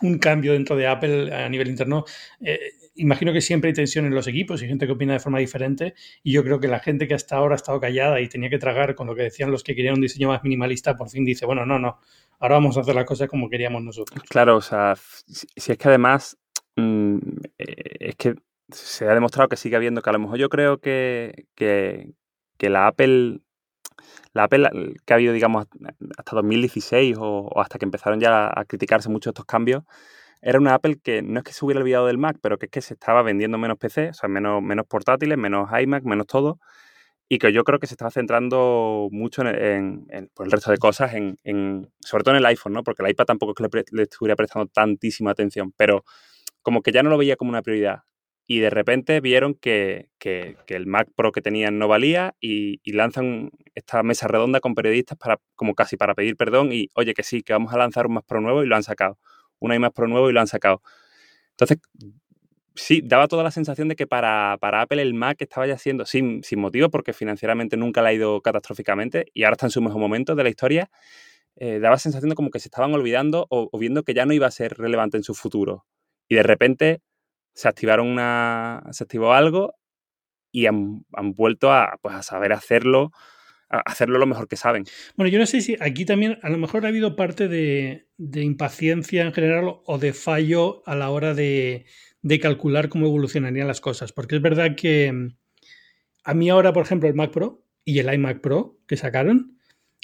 [0.00, 2.04] un cambio dentro de Apple a nivel interno.
[2.40, 2.58] Eh,
[2.96, 5.94] imagino que siempre hay tensión en los equipos y gente que opina de forma diferente.
[6.22, 8.58] Y yo creo que la gente que hasta ahora ha estado callada y tenía que
[8.58, 11.46] tragar con lo que decían los que querían un diseño más minimalista, por fin dice,
[11.46, 11.98] bueno, no, no,
[12.40, 14.22] ahora vamos a hacer las cosas como queríamos nosotros.
[14.28, 16.36] Claro, o sea, si, es que además
[16.76, 17.18] mm,
[17.58, 18.34] eh, es que
[18.70, 22.10] se ha demostrado que sigue habiendo, que a lo mejor yo creo que, que,
[22.56, 23.40] que la Apple
[24.32, 24.68] la Apple
[25.04, 25.66] que ha habido, digamos,
[26.16, 29.84] hasta 2016 o, hasta que empezaron ya a criticarse mucho estos cambios,
[30.42, 32.72] era una Apple que no es que se hubiera olvidado del Mac, pero que es
[32.72, 36.58] que se estaba vendiendo menos PC, o sea, menos, menos portátiles, menos iMac, menos todo,
[37.28, 41.14] y que yo creo que se estaba centrando mucho en, pues, el resto de cosas,
[41.14, 42.82] en, sobre todo en el iPhone, ¿no?
[42.82, 46.04] Porque el iPad tampoco es que le, estuviera prestando tantísima atención, pero
[46.60, 48.02] como que ya no lo veía como una prioridad
[48.52, 54.02] y de repente vieron que, el Mac Pro que tenían no valía y, lanzan esta
[54.02, 57.54] mesa redonda con periodistas para como casi para pedir perdón y oye que sí, que
[57.54, 59.18] vamos a lanzar un Mac Pro nuevo y lo han sacado.
[59.58, 60.82] Un iMac Pro nuevo y lo han sacado.
[61.52, 61.78] Entonces,
[62.74, 66.44] sí, daba toda la sensación de que para, Apple el Mac estaba ya siendo, sin,
[66.44, 69.98] sin, motivo, porque financieramente nunca le ha ido catastróficamente y ahora está en su mejor
[69.98, 70.90] momento de la historia,
[71.56, 74.46] eh, daba sensación de como que se estaban olvidando o viendo que ya no iba
[74.46, 75.86] a ser relevante en su futuro.
[76.28, 77.00] Y de repente
[77.54, 78.82] se activaron una.
[78.90, 79.74] se activó algo
[80.50, 83.10] y han, vuelto a, pues, a saber hacerlo,
[83.68, 84.84] hacerlo lo mejor que saben.
[85.16, 89.22] Bueno, yo no sé si aquí también a lo mejor ha habido parte de, impaciencia
[89.22, 91.86] en general o de fallo a la hora de,
[92.20, 94.12] de, calcular cómo evolucionarían las cosas.
[94.12, 95.36] Porque es verdad que mm,
[96.24, 99.58] a mí ahora, por ejemplo, el Mac Pro y el iMac Pro que sacaron,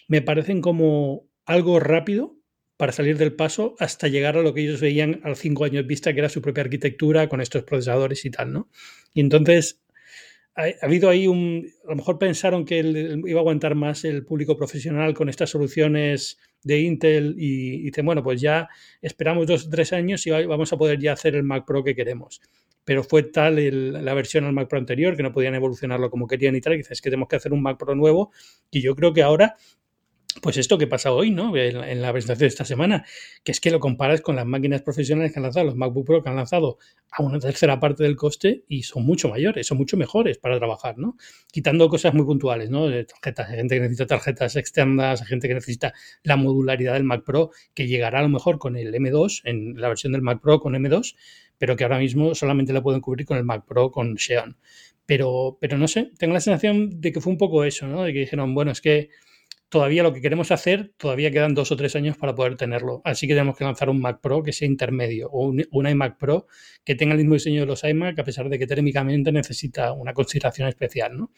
[0.08, 2.37] me parecen como algo rápido
[2.78, 5.86] para salir del paso hasta llegar a lo que ellos veían a los cinco años
[5.86, 8.70] vista, que era su propia arquitectura con estos procesadores y tal, ¿no?
[9.12, 9.82] Y entonces
[10.54, 11.68] ha, habido ahí un...
[11.86, 16.38] A lo mejor pensaron que iba a aguantar más el público profesional con estas soluciones
[16.62, 18.68] de Intel y, dicen, bueno, pues ya
[19.02, 21.96] esperamos dos o tres años y vamos a poder ya hacer el Mac Pro que
[21.96, 22.40] queremos.
[22.84, 23.56] Pero fue tal
[24.04, 26.78] la versión al Mac Pro anterior que no podían evolucionarlo como querían y tal, y
[26.78, 28.30] dices que tenemos que hacer un Mac Pro nuevo
[28.70, 29.56] y yo creo que ahora
[30.42, 31.56] pues esto que pasa hoy, ¿no?
[31.56, 33.04] En, la presentación de esta semana,
[33.42, 36.22] que es que lo comparas con las máquinas profesionales que han lanzado, los MacBook Pro
[36.22, 36.78] que han lanzado
[37.10, 40.98] a una tercera parte del coste y son mucho mayores, son mucho mejores para trabajar,
[40.98, 41.16] ¿no?
[41.50, 42.88] Quitando cosas muy puntuales, ¿no?
[42.88, 47.50] De tarjetas, gente que necesita tarjetas externas, gente que necesita la modularidad del Mac Pro,
[47.74, 50.74] que llegará a lo mejor con el M2, en la versión del Mac Pro con
[50.74, 51.14] M2,
[51.58, 54.56] pero que ahora mismo solamente la pueden cubrir con el Mac Pro con Xeon.
[55.06, 58.04] Pero, pero no sé, tengo la sensación de que fue un poco eso, ¿no?
[58.04, 59.08] De que dijeron, bueno, es que
[59.68, 63.02] todavía lo que queremos hacer, todavía quedan dos o tres años para poder tenerlo.
[63.04, 66.46] Así que tenemos que lanzar un Mac Pro que sea intermedio o un, iMac Pro
[66.84, 70.14] que tenga el mismo diseño de los iMac, a pesar de que térmicamente necesita una
[70.14, 71.30] consideración especial, ¿no?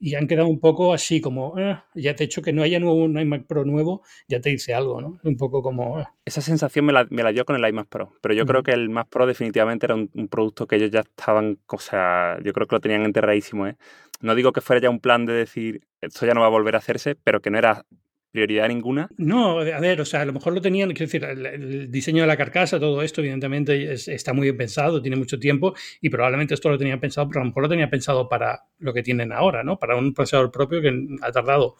[0.00, 2.80] Y han quedado un poco así como, ah, ya te he hecho que no haya
[2.80, 5.20] nuevo, un iMac Pro nuevo, ya te dice algo, ¿no?
[5.22, 5.98] Un poco como...
[5.98, 6.14] Ah.
[6.24, 9.08] Esa sensación me la, dio con el iMac Pro, pero yo creo que el Mac
[9.10, 12.80] Pro definitivamente era un, producto que ellos ya estaban, o sea, yo creo que lo
[12.80, 13.76] tenían enterradísimo, ¿eh?
[14.24, 16.74] No digo que fuera ya un plan de decir, esto ya no va a volver
[16.74, 17.84] a hacerse, pero que no era
[18.30, 19.10] prioridad ninguna.
[19.18, 22.26] No, a ver, o sea, a lo mejor lo tenían, quiero decir, el, diseño de
[22.26, 26.70] la carcasa, todo esto, evidentemente está muy bien pensado, tiene mucho tiempo y probablemente esto
[26.70, 29.62] lo tenían pensado, pero a lo mejor lo tenía pensado para lo que tienen ahora,
[29.62, 29.78] ¿no?
[29.78, 31.76] Para un procesador propio que ha tardado,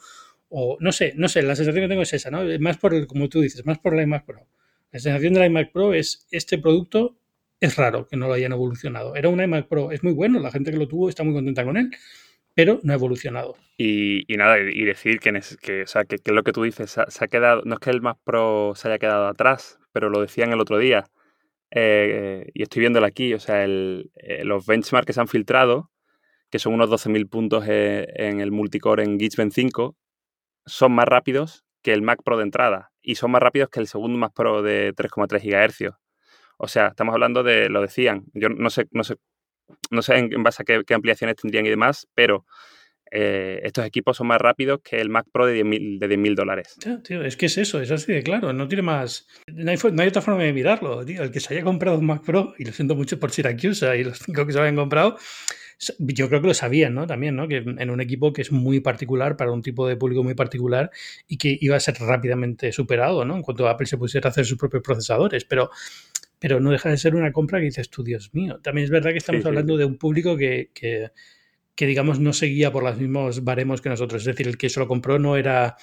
[0.51, 2.42] o no sé, no sé, la sensación que tengo es esa, ¿no?
[2.61, 4.47] Más por, el, como tú dices, más por la iMac Pro.
[4.92, 7.16] La sensación del iMac Pro es este producto
[7.59, 9.16] es raro que no lo hayan evolucionado.
[9.16, 11.64] Era un iMac Pro, es muy bueno, la gente que lo tuvo está muy contenta
[11.64, 11.90] con él,
[12.55, 13.57] pero no ha evolucionado.
[13.76, 17.28] Y, nada, y decir que, que, o sea, que, lo que tú dices, se ha,
[17.28, 20.61] quedado, no es que el Mac Pro se haya quedado atrás, pero lo decían el
[20.61, 21.07] otro día,
[21.72, 25.90] eh, y estoy viéndolo aquí, o sea, el, eh, los benchmarks que se han filtrado,
[26.50, 29.96] que son unos 12.000 puntos eh, en el multicore en Geekbench 5,
[30.66, 33.88] son más rápidos que el Mac Pro de entrada y son más rápidos que el
[33.88, 35.96] segundo Mac Pro de 3,3 GHz.
[36.59, 39.16] O sea, estamos hablando de, lo decían, yo no sé, no sé,
[39.90, 42.44] no sé en, base a qué, ampliaciones tendrían y demás, pero
[43.10, 46.76] eh, estos equipos son más rápidos que el Mac Pro de 10.000 de 10 dólares.
[47.04, 49.28] tío, es que es eso, es así de claro, no tiene más...
[49.46, 51.22] No hay, otra forma de mirarlo, tío.
[51.22, 54.04] El que se haya comprado un Mac Pro, y lo siento mucho por Syracuse y
[54.04, 55.16] los cinco que se lo hayan comprado,
[55.98, 57.06] yo creo que lo sabían, ¿no?
[57.06, 57.48] También, ¿no?
[57.48, 60.90] Que en un equipo que es muy particular, para un tipo de público muy particular,
[61.28, 63.36] y que iba a ser rápidamente superado, ¿no?
[63.36, 65.70] En cuanto Apple se pusiera a hacer sus propios procesadores, pero
[66.45, 68.61] pero no deja de ser una compra que dices tú, Dios mío.
[68.62, 71.11] También es verdad que estamos hablando de un público que, que,
[71.74, 74.20] que digamos no seguía por los mismos baremos que nosotros.
[74.20, 75.74] Es decir, el que se lo compró no era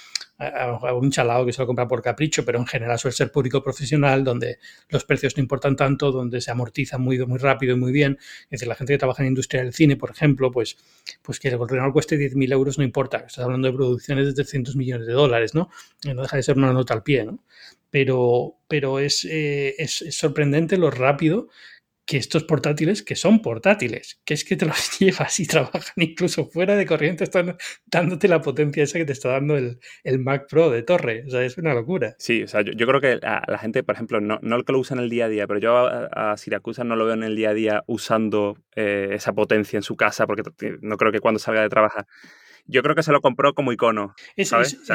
[0.93, 4.23] un chalao que se lo compra por capricho, pero en general suele ser público profesional,
[4.23, 4.59] donde
[4.89, 8.19] los precios no importan tanto, donde se amortiza muy, muy rápido y muy bien.
[8.43, 10.77] Es decir, la gente que trabaja en la industria del cine, por ejemplo, pues,
[11.23, 13.17] pues que el ordenador cueste 10.000 euros no importa.
[13.17, 15.69] Estás hablando de producciones de 300 millones de dólares, ¿no?
[16.05, 17.43] No deja de ser una nota al pie, ¿no?
[17.91, 21.49] Pero, pero es, eh, es, es sorprendente lo rápido
[22.11, 26.45] que estos portátiles, que son portátiles, que es que te los llevas y trabajan incluso
[26.45, 30.47] fuera de corriente, están dándote la potencia esa que te está dando el, el Mac
[30.49, 31.23] Pro de torre.
[31.25, 32.15] O sea, es una locura.
[32.19, 34.79] Sí, o sea, yo, creo que la, gente, por ejemplo, no, no el que lo
[34.79, 37.35] usa en el día a día, pero yo a, Siracusa no lo veo en el
[37.37, 40.43] día a día usando eh, esa potencia en su casa, porque
[40.81, 42.07] no creo que cuando salga de trabajar
[42.71, 44.15] yo creo que se lo compró como icono.
[44.35, 44.51] Es,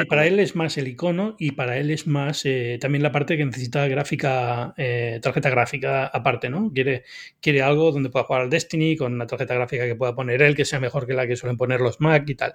[0.09, 3.37] para él es más el icono y para él es más eh, también la parte
[3.37, 6.71] que necesita gráfica, eh, tarjeta gráfica aparte, ¿no?
[6.73, 7.03] Quiere,
[7.39, 10.55] quiere algo donde pueda jugar al Destiny con una tarjeta gráfica que pueda poner él,
[10.55, 12.53] que sea mejor que la que suelen poner los Mac y tal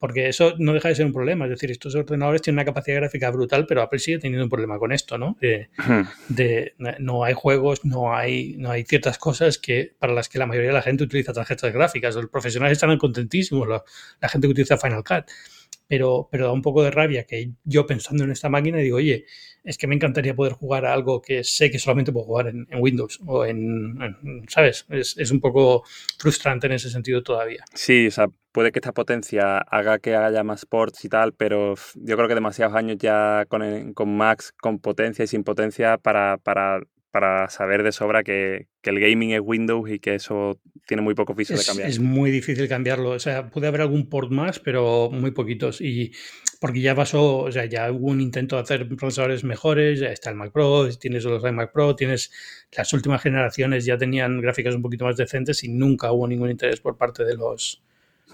[0.00, 1.44] porque eso no deja de ser un problema.
[1.44, 4.78] Es decir, estos ordenadores tienen una capacidad gráfica brutal, pero Apple sigue teniendo un problema
[4.78, 5.36] con esto, ¿no?
[5.40, 10.46] De, no hay juegos, no hay, no hay ciertas cosas que para las que la
[10.46, 12.16] mayoría de la gente utiliza tarjetas gráficas.
[12.16, 15.30] Los profesionales están contentísimos, la gente que utiliza Final Cut
[15.90, 19.26] pero, pero da un poco de rabia que yo pensando en esta máquina digo, oye,
[19.64, 22.66] es que me encantaría poder jugar a algo que sé que solamente puedo jugar en,
[22.78, 23.96] Windows o en,
[24.48, 24.86] ¿sabes?
[24.88, 25.84] Es, es, un poco
[26.18, 27.64] frustrante en ese sentido todavía.
[27.74, 31.74] Sí, o sea, puede que esta potencia haga que haya más ports y tal, pero
[31.94, 36.38] yo creo que demasiados años ya con, con Max, con potencia y sin potencia para,
[36.38, 36.80] para
[37.10, 41.34] para saber de sobra que, el gaming es Windows y que eso tiene muy poco
[41.34, 41.88] piso de cambiar.
[41.88, 43.10] Es muy difícil cambiarlo.
[43.10, 45.80] O sea, puede haber algún port más, pero muy poquitos.
[45.80, 46.12] Y
[46.60, 50.28] porque ya pasó, o sea, ya hubo un intento de hacer procesadores mejores, ya está
[50.28, 52.30] el Mac Pro, tienes los iMac Pro, tienes
[52.76, 56.80] las últimas generaciones ya tenían gráficas un poquito más decentes y nunca hubo ningún interés
[56.80, 57.82] por parte de los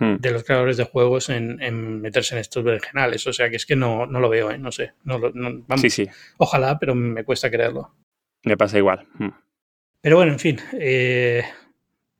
[0.00, 0.16] hmm.
[0.16, 3.24] de los creadores de juegos en, meterse en estos berenjenales.
[3.28, 4.58] O sea que es que no, no lo veo, ¿eh?
[4.58, 4.94] no sé.
[5.04, 5.20] No,
[5.76, 6.08] sí, sí.
[6.38, 7.94] Ojalá, pero me cuesta creerlo.
[8.42, 9.06] Me pasa igual.
[9.18, 9.30] Hmm.
[10.00, 10.58] Pero bueno, en fin.
[10.72, 11.44] Eh,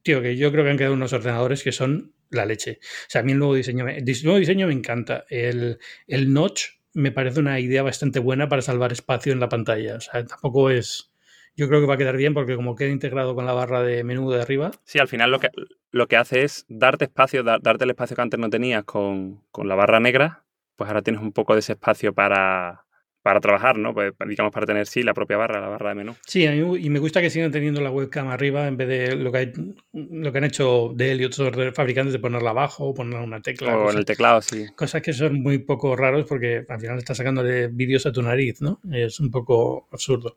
[0.02, 2.78] tío, que yo creo que han quedado unos ordenadores que son la leche.
[2.82, 5.24] O sea, a mí el nuevo diseño, el nuevo diseño me encanta.
[5.28, 6.64] El, el notch
[6.94, 9.96] me parece una idea bastante buena para salvar espacio en la pantalla.
[9.96, 11.12] O sea, tampoco es.
[11.56, 14.04] Yo creo que va a quedar bien porque como queda integrado con la barra de
[14.04, 14.70] menú de arriba.
[14.84, 15.48] Sí, al final lo que,
[15.90, 19.66] lo que hace es darte espacio, darte el espacio que antes no tenías con, con
[19.68, 20.44] la barra negra,
[20.76, 22.85] pues ahora tienes un poco de ese espacio para,
[23.26, 23.92] para trabajar, ¿no?
[23.92, 26.14] Pues, digamos, para tener, sí, la propia barra, la barra de menú.
[26.24, 29.38] Sí, y me gusta que sigan teniendo la webcam arriba en vez de lo que,
[29.38, 29.52] hay,
[29.92, 33.76] lo que han hecho Dell y otros fabricantes de ponerla abajo o poner una tecla.
[33.76, 34.66] O en el teclado, sí.
[34.76, 38.62] Cosas que son muy poco raros porque al final estás sacándole vídeos a tu nariz,
[38.62, 38.80] ¿no?
[38.92, 40.36] Es un poco absurdo.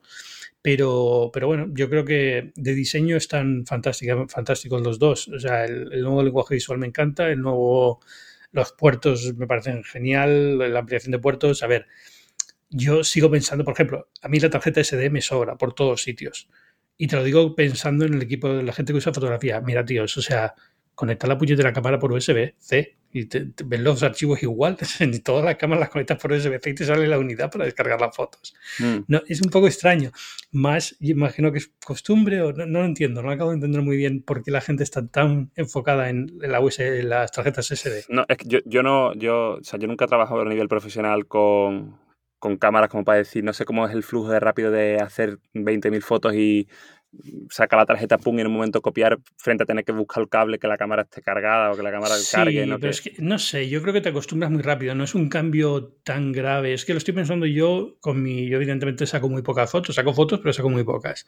[0.60, 5.28] Pero, pero bueno, yo creo que de diseño están fantásticos los dos.
[5.28, 8.00] O sea, el, el nuevo lenguaje visual me encanta, el nuevo...
[8.52, 11.62] Los puertos me parecen genial, la ampliación de puertos.
[11.62, 11.86] A ver,
[12.70, 16.50] yo sigo pensando, por ejemplo, a mí la tarjeta SD me sobra por todos sitios.
[16.98, 19.62] Y te lo digo pensando en el equipo de la gente que usa fotografía.
[19.62, 20.54] Mira, tíos, o sea,
[21.00, 24.78] conecta la puñetera cámara por USB-C y te, ven los archivos igual.
[25.00, 28.02] En todas las cámaras las conectas por USB-C y te sale la unidad para descargar
[28.02, 28.54] las fotos.
[28.80, 28.98] Mm.
[29.08, 30.12] No, es un poco extraño.
[30.52, 33.22] Más, imagino que es costumbre o no, lo entiendo.
[33.24, 36.60] No acabo de entender muy bien por qué la gente está tan enfocada en, la
[36.60, 38.04] USB, en las tarjetas SD.
[38.10, 40.68] No, es que yo, yo no, yo, o sea, yo nunca he trabajado a nivel
[40.68, 41.98] profesional con
[42.40, 45.40] con cámaras como para decir, no sé cómo es el flujo de rápido de hacer
[45.54, 46.68] 20.000 fotos y
[47.50, 50.30] saca la tarjeta pum y en un momento copiar frente a tener que buscar el
[50.30, 52.66] cable que la cámara esté cargada o que la cámara cargue.
[52.66, 52.80] ¿no?
[52.80, 55.30] Pero es que, no sé, yo creo que te acostumbras muy rápido, no es un
[55.30, 56.74] cambio tan grave.
[56.74, 58.48] Es que lo estoy pensando yo con mi.
[58.48, 61.26] Yo, evidentemente, saco muy pocas fotos, saco fotos, pero saco muy pocas.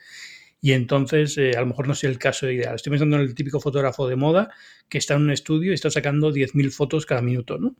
[0.62, 2.76] Y entonces, eh, a lo mejor no es el caso ideal.
[2.76, 4.50] Estoy pensando en el típico fotógrafo de moda
[4.88, 7.76] que está en un estudio y está sacando 10.000 fotos cada minuto, ¿no?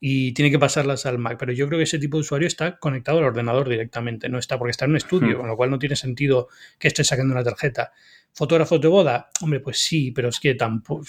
[0.00, 1.36] Y tiene que pasarlas al Mac.
[1.38, 4.58] Pero yo creo que ese tipo de usuario está conectado al ordenador directamente, no está
[4.58, 5.40] porque está en un estudio, hmm.
[5.40, 7.92] con lo cual no tiene sentido que esté sacando una tarjeta.
[8.32, 9.30] ¿Fotógrafo de boda?
[9.40, 11.04] Hombre, pues sí, pero es que tampoco.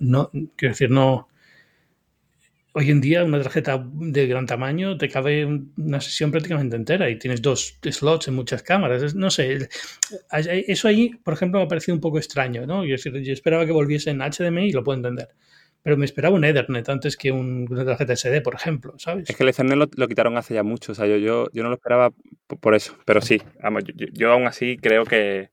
[0.00, 1.28] No, quiero decir, no.
[2.72, 5.44] Hoy en día una tarjeta de gran tamaño te cabe
[5.76, 9.12] una sesión prácticamente entera y tienes dos slots en muchas cámaras.
[9.16, 9.68] No sé,
[10.30, 12.84] eso ahí, por ejemplo, me ha parecido un poco extraño, ¿no?
[12.84, 15.30] Yo, yo esperaba que volviese en HDMI y lo puedo entender
[15.82, 19.28] pero me esperaba un Ethernet antes que un, una tarjeta SD, por ejemplo, ¿sabes?
[19.30, 21.68] Es que el Ethernet lo, quitaron hace ya mucho, o sea, yo, yo, yo no
[21.68, 22.12] lo esperaba
[22.60, 23.40] por eso, pero sí,
[24.12, 25.50] yo, aún así creo que,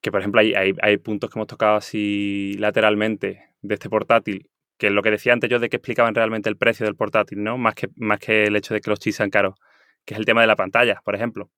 [0.00, 4.48] que por ejemplo, hay, hay, hay, puntos que hemos tocado así lateralmente de este portátil,
[4.78, 7.42] que es lo que decía antes yo de que explicaban realmente el precio del portátil,
[7.42, 7.58] ¿no?
[7.58, 9.54] Más que, más que el hecho de que los chips sean caros,
[10.04, 11.50] que es el tema de la pantalla, por ejemplo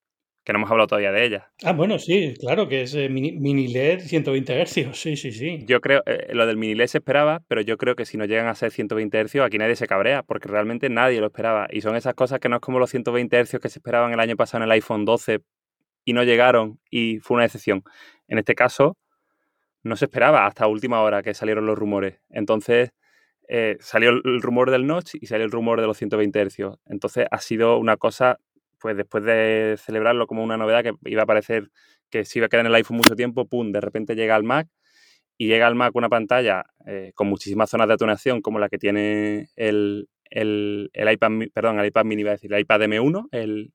[0.45, 1.51] que no hemos hablado todavía de ella.
[1.65, 5.65] Ah, bueno, sí, claro, que es eh, mini, LED 120 Hz, sí, sí, sí.
[5.67, 8.27] Yo creo, eh, lo del mini LED se esperaba, pero yo creo que si no
[8.27, 11.67] llegan a ser 120 Hz, aquí nadie se cabrea, porque realmente nadie lo esperaba.
[11.71, 14.21] Y son esas cosas que no es como los 120 Hz que se esperaban el
[14.21, 15.41] año pasado en el iPhone 12
[16.05, 17.83] y no llegaron y fue una excepción.
[18.29, 18.99] En este caso,
[19.83, 22.21] no se esperaba hasta última hora que salieron los rumores.
[22.29, 22.91] Entonces,
[23.49, 26.79] eh, salió el rumor del notch y salió el rumor de los 120 Hz.
[26.87, 28.39] Entonces, ha sido una cosa
[28.85, 31.71] pues después de celebrarlo como una novedad que iba a parecer
[32.11, 34.45] que se iba a quedar en el iPhone mucho tiempo, pum, de repente llega al
[34.45, 34.69] Mac
[35.39, 38.77] y llega al Mac una pantalla eh, con muchísimas zonas de atonación como la que
[38.77, 43.73] tiene el, iPad, perdón, el iPad mini, iba a decir, el iPad M1, el,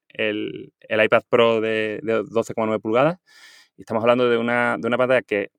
[0.88, 3.18] iPad Pro de, 12,9 pulgadas.
[3.78, 5.50] Y estamos hablando de una, de una pantalla que,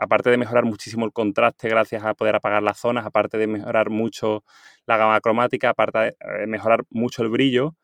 [0.00, 3.88] aparte de mejorar muchísimo el contraste gracias a poder apagar las zonas, aparte de mejorar
[3.88, 4.42] mucho
[4.84, 7.76] la gama cromática, aparte de mejorar mucho el brillo,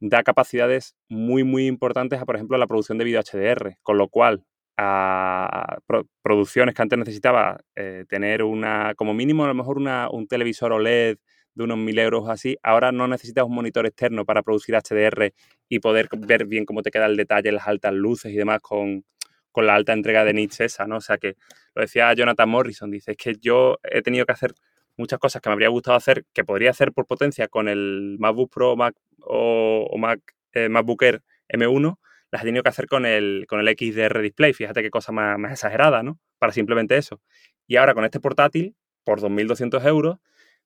[0.00, 4.08] da capacidades muy, muy importantes a, por ejemplo, la producción de vídeo HDR, con lo
[4.08, 4.44] cual
[4.76, 5.78] a
[6.22, 10.72] producciones que antes necesitaba eh, tener una, como mínimo a lo mejor una, un televisor
[10.72, 11.16] OLED
[11.54, 15.32] de unos mil euros así, ahora no necesitas un monitor externo para producir HDR
[15.70, 19.04] y poder ver bien cómo te queda el detalle, las altas luces y demás con,
[19.50, 20.98] con la alta entrega de nits esa, ¿no?
[20.98, 21.36] O sea que
[21.74, 24.52] lo decía Jonathan Morrison, dice, es que yo he tenido que hacer
[24.96, 28.50] muchas cosas que me habría gustado hacer, que podría hacer por potencia con el MacBook
[28.52, 30.20] Pro Mac, o, Mac,
[30.52, 31.98] eh, MacBook Air M1,
[32.30, 34.52] las he tenido que hacer con el, con el XDR Display.
[34.52, 36.18] Fíjate qué cosa más, más exagerada, ¿no?
[36.38, 37.20] Para simplemente eso.
[37.66, 38.74] Y ahora con este portátil,
[39.04, 40.18] por 2.200 euros,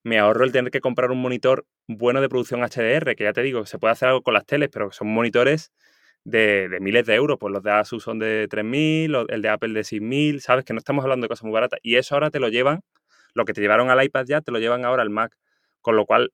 [0.03, 3.43] me ahorro el tener que comprar un monitor bueno de producción HDR, que ya te
[3.43, 5.73] digo, se puede hacer algo con las teles, pero son monitores
[6.25, 7.39] de, de miles de euros.
[7.39, 10.65] Pues los de Asus son de 3.000, el de Apple de 6.000, ¿sabes?
[10.65, 11.81] Que no estamos hablando de cosas muy baratas.
[11.83, 12.81] Y eso ahora te lo llevan
[13.35, 15.37] lo que te llevaron al iPad ya te lo llevan ahora al Mac.
[15.81, 16.33] Con lo cual,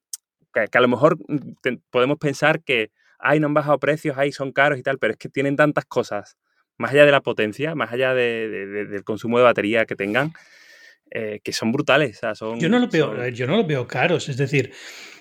[0.53, 4.53] que, a lo mejor mm, podemos pensar que, ay, no han bajado precios, ay, son
[4.53, 6.37] caros y tal, pero es que tienen tantas cosas,
[6.79, 10.33] más allá de la potencia, más allá del consumo de batería que tengan,
[11.11, 12.21] eh, que son brutales.
[12.35, 15.16] son, yo, no lo veo, yo no lo veo caros, es decir, eh, eh,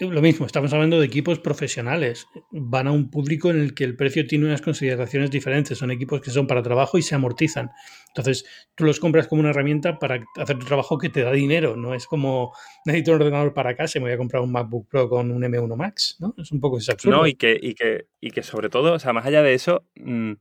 [0.00, 2.26] lo mismo, estamos hablando de equipos profesionales.
[2.50, 5.78] Van a un público en el que el precio tiene unas consideraciones diferentes.
[5.78, 7.70] Son equipos que son para trabajo y se amortizan.
[8.08, 8.44] Entonces,
[8.74, 11.76] tú los compras como una herramienta para hacer tu trabajo que te da dinero.
[11.76, 12.52] No es como
[12.84, 15.42] necesito un ordenador para casa y me voy a comprar un MacBook Pro con un
[15.42, 16.16] M1 Max.
[16.20, 16.34] ¿no?
[16.38, 17.16] Es un poco ese absurdo.
[17.16, 19.84] No, y que, y que, y que sobre todo, o sea, más allá de eso.
[19.96, 20.34] Mm,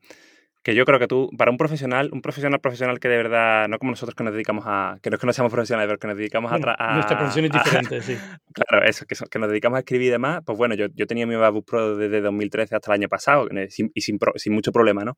[0.68, 3.80] que yo creo que tú, para un profesional, un profesional profesional que de verdad, no
[3.80, 6.08] como nosotros que nos dedicamos a, que no es que no seamos profesionales, pero que
[6.08, 6.56] nos dedicamos a...
[6.56, 8.18] a nuestra profesión es diferente, sí.
[8.54, 11.26] Claro, eso, que, que, nos dedicamos a escribir y demás, pues bueno, yo, yo tenía
[11.26, 15.06] mi MacBook Pro desde 2013 hasta el año pasado sin, y sin, sin, mucho problema,
[15.06, 15.18] ¿no?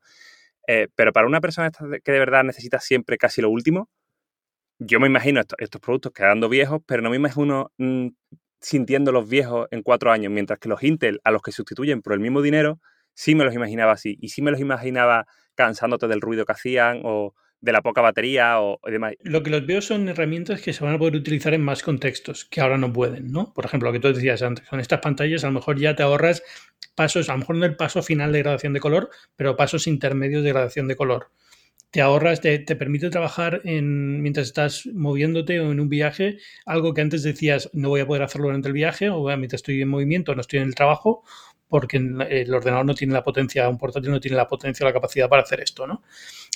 [0.68, 3.90] Eh, pero para una persona que de verdad necesita siempre casi lo último,
[4.78, 8.10] yo me imagino estos, estos productos quedando viejos, pero no me imagino mm,
[8.62, 12.14] sintiendo los viejos en cuatro años, mientras que los Intel, a los que sustituyen por
[12.14, 12.80] el mismo dinero,
[13.16, 14.16] sí me los imaginaba así.
[14.22, 15.26] Y sí me los imaginaba
[15.60, 19.16] cansándote del ruido que hacían o de la poca batería o, demás.
[19.24, 22.46] Lo que los veo son herramientas que se van a poder utilizar en más contextos,
[22.46, 23.54] que ahora no pueden, ¿no?
[23.54, 26.04] Por ejemplo, lo que tú decías antes, con estas pantallas a lo mejor ya te
[26.04, 26.42] ahorras
[26.96, 30.44] pasos, a lo mejor no el paso final de gradación de color, pero pasos intermedios
[30.46, 31.32] de gradación de color.
[31.92, 36.94] Te ahorras, te, te permite trabajar en, mientras estás moviéndote o en un viaje, algo
[36.94, 39.90] que antes decías no voy a poder hacerlo durante el viaje o mientras estoy en
[39.90, 41.24] movimiento, no estoy en el trabajo,
[41.70, 44.94] porque el ordenador no tiene la potencia, un portátil no tiene la potencia o la
[44.94, 46.02] capacidad para hacer esto, ¿no?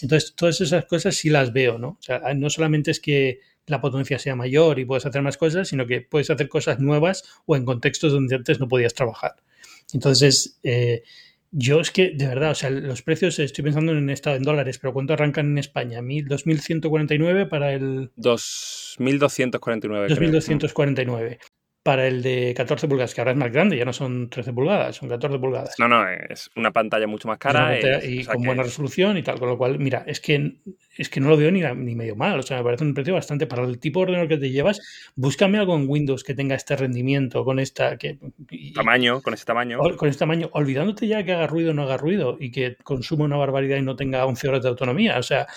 [0.02, 1.90] Entonces, todas esas cosas sí las veo, ¿no?
[1.90, 5.68] O sea, no solamente es que la potencia sea mayor y puedes hacer más cosas,
[5.70, 9.36] sino que puedes hacer cosas nuevas o en contextos donde antes no podías trabajar.
[9.94, 11.04] Entonces, eh,
[11.56, 14.80] Yo es que, de verdad, o sea, los precios, estoy pensando en estado en dólares,
[14.80, 16.02] pero ¿cuánto arrancan en España?
[16.02, 18.12] ¿2.149 para el...?
[18.18, 20.08] 2.249.
[20.10, 21.38] 2.249
[21.84, 24.96] para el de 14 pulgadas, que ahora es más grande, ya no son 13 pulgadas,
[24.96, 25.76] son 14 pulgadas.
[25.78, 27.78] No, no, es una pantalla mucho más cara.
[28.02, 30.56] y con buena resolución y tal, con lo cual, mira, es que,
[30.98, 33.14] es que no lo veo ni, ni medio mal, o sea, me parece un precio
[33.14, 34.80] bastante para el tipo de ordenador que te llevas.
[35.16, 37.98] Búscame algo en Windows que tenga este rendimiento, con esta...
[37.98, 38.18] Que,
[38.74, 39.80] tamaño, con ese tamaño.
[39.98, 43.26] Con ese tamaño, olvidándote ya que haga ruido o no haga ruido y que consuma
[43.26, 45.48] una barbaridad y no tenga 11 horas de autonomía, o sea,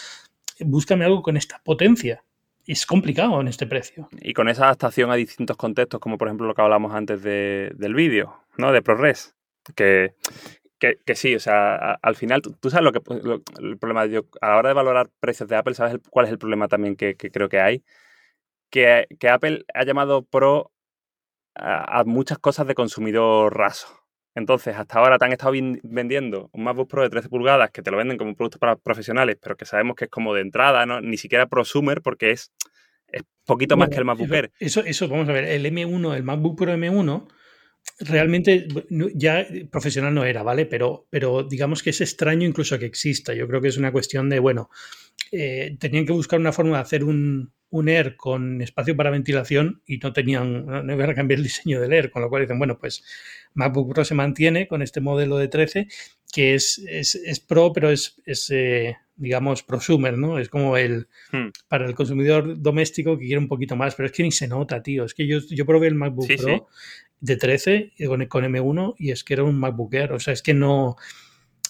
[0.58, 2.24] búscame algo con esta potencia
[2.72, 4.08] es complicado en este precio.
[4.20, 7.94] Y con esa adaptación a distintos contextos, como por ejemplo lo que hablamos antes del
[7.94, 8.72] vídeo, ¿no?
[8.72, 9.34] De ProRes.
[9.74, 10.14] Que,
[10.78, 13.00] que, sí, o sea, al final, tú, sabes lo que
[13.60, 16.38] el problema yo, a la hora de valorar precios de Apple, ¿sabes cuál es el
[16.38, 17.84] problema también que, creo que hay?
[18.70, 20.72] Que, Apple ha llamado Pro
[21.54, 23.88] a, muchas cosas de consumidor raso.
[24.36, 27.90] Entonces, hasta ahora te han estado vendiendo un MacBook Pro de 13 pulgadas que te
[27.90, 30.84] lo venden como un producto para profesionales, pero que sabemos que es como de entrada,
[30.84, 31.00] ¿no?
[31.00, 32.52] Ni siquiera prosumer porque es,
[33.08, 34.52] es poquito más que el MacBook Air.
[34.60, 37.28] Eso, eso, vamos a ver, el M1, el MacBook Pro M1,
[38.00, 38.68] realmente
[39.14, 40.66] ya profesional no era, ¿vale?
[40.66, 43.32] Pero, pero digamos que es extraño incluso que exista.
[43.32, 44.68] Yo creo que es una cuestión de, bueno,
[45.32, 49.82] eh, tenían que buscar una forma de hacer un, un Air con espacio para ventilación
[49.86, 52.58] y no tenían, no iban a cambiar el diseño del Air, con lo cual dicen,
[52.58, 53.04] bueno, pues
[53.54, 55.88] MacBook Pro se mantiene con este modelo de 13,
[56.32, 60.38] que es, es, Pro, pero es, es eh, digamos, prosumer, ¿no?
[60.38, 61.48] Es como el, hmm.
[61.68, 64.82] para el consumidor doméstico que quiere un poquito más, pero es que ni se nota,
[64.82, 65.04] tío.
[65.04, 66.68] Es que yo, yo probé el MacBook Pro
[67.20, 70.42] de 13 con, con M1 y es que era un MacBook Air, o sea, es
[70.42, 70.96] que no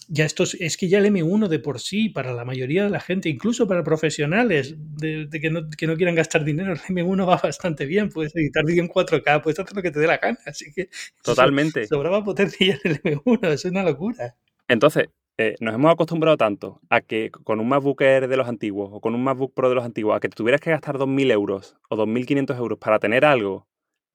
[0.09, 3.01] ya esto es, que ya el M1 de por sí, para la mayoría de la
[3.01, 7.37] gente, incluso para profesionales de, que, no, que, no, quieran gastar dinero, el M1 va
[7.43, 8.09] bastante bien.
[8.11, 10.39] Puedes editar vídeo en 4K, puedes hacer lo que te dé la gana.
[10.47, 10.89] Así que.
[11.23, 11.87] Totalmente.
[11.87, 14.35] sobraba potencia en el M1, es una locura.
[14.69, 18.89] Entonces, eh, nos hemos acostumbrado tanto a que con un MacBook Air de los antiguos
[18.93, 21.77] o con un MacBook Pro de los antiguos, a que tuvieras que gastar 2.000 euros
[21.91, 23.67] o 2.500 euros para tener algo,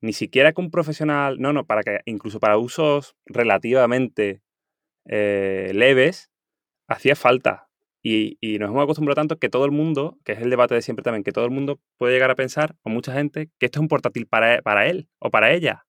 [0.02, 4.42] ni siquiera con un profesional, no, no, para que incluso para usos relativamente
[5.06, 6.32] eh, leves,
[6.88, 7.68] hacía falta.
[8.04, 11.04] Y, nos hemos acostumbrado tanto que todo el mundo, que es el debate de siempre
[11.04, 13.82] también, que todo el mundo puede llegar a pensar, o mucha gente, que esto es
[13.82, 15.86] un portátil para, para él o para ella.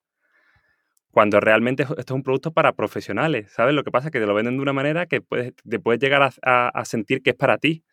[1.11, 3.75] Cuando realmente esto es un producto para profesionales, ¿sabes?
[3.75, 6.01] Lo que pasa es que te lo venden de una manera que puedes, te puedes
[6.01, 7.85] llegar a, sentir que es para ti.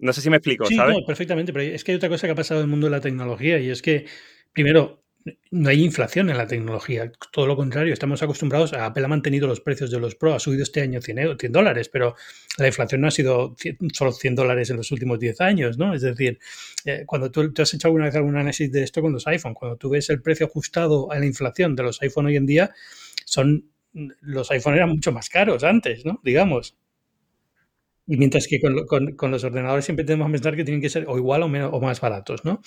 [0.00, 0.96] No sé si me explico, sí, ¿sabes?
[0.98, 2.90] No, perfectamente, pero es que hay otra cosa que ha pasado en el mundo de
[2.90, 4.06] la tecnología y es que,
[4.52, 5.02] primero,
[5.50, 9.46] no hay inflación en la tecnología, todo lo contrario, estamos acostumbrados, a Apple ha mantenido
[9.46, 12.14] los precios de los Pro, ha subido este año 100, dólares, pero
[12.56, 13.56] la inflación no ha sido
[13.92, 15.94] solo 100 dólares en los últimos 10 años, ¿no?
[15.94, 16.38] Es decir,
[16.84, 19.76] eh, cuando tú, has hecho alguna vez algún análisis de esto con los iPhone, cuando
[19.76, 22.74] tú ves el precio ajustado a la inflación de los iPhone hoy en día,
[23.24, 26.20] son los iPhone eran mucho más caros antes, ¿no?
[26.22, 26.76] Digamos.
[28.06, 31.18] Y mientras que con, los ordenadores siempre tenemos que pensar que tienen que ser o
[31.18, 32.62] igual o, menos, o más baratos, ¿no?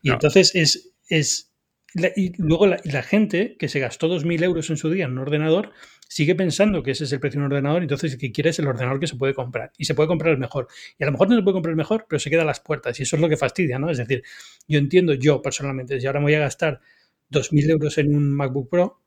[0.00, 1.52] Y entonces es, es
[1.94, 5.72] y luego la, gente que se gastó 2.000 euros en su día en un ordenador
[6.08, 8.58] sigue pensando que ese es el precio de un ordenador, entonces el que quiere es
[8.58, 9.72] el ordenador que se puede comprar.
[9.78, 10.68] Y se puede comprar el mejor.
[10.98, 12.60] Y a lo mejor no se puede comprar el mejor, pero se queda a las
[12.60, 12.98] puertas.
[13.00, 13.90] Y eso es lo que fastidia, ¿no?
[13.90, 14.22] Es decir,
[14.68, 16.80] yo entiendo, yo personalmente, si ahora me voy a gastar
[17.30, 19.00] 2.000 euros en un MacBook Pro,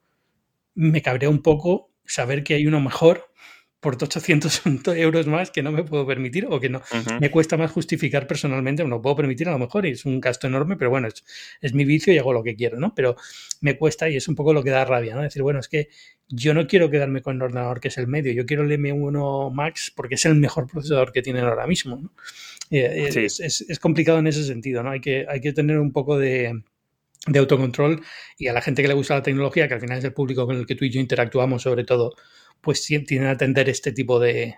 [0.75, 3.32] me cabrea un poco saber que hay uno mejor
[3.80, 4.61] por 800
[4.97, 6.82] euros más que no me puedo permitir o que no
[7.19, 10.47] me cuesta más justificar personalmente, no puedo permitir a lo mejor y es un gasto
[10.47, 11.23] enorme, pero bueno, es,
[11.61, 12.93] es, mi vicio y hago lo que quiero, ¿no?
[12.93, 13.15] Pero
[13.61, 15.21] me cuesta y es un poco lo que da rabia, ¿no?
[15.21, 15.89] Decir, bueno, es que
[16.27, 19.51] yo no quiero quedarme con el ordenador que es el medio, yo quiero el M1
[19.53, 22.11] Max porque es el mejor procesador que tienen ahora mismo, ¿no?
[22.71, 24.91] Eh, eh, es, es, complicado en ese sentido, ¿no?
[24.91, 26.61] Hay que, hay que tener un poco de,
[27.28, 28.01] de autocontrol
[28.38, 30.45] y a la gente que le gusta la tecnología, que al final es el público
[30.45, 32.13] con el que tú y yo interactuamos sobre todo,
[32.61, 34.55] pues tienen que atender este tipo de,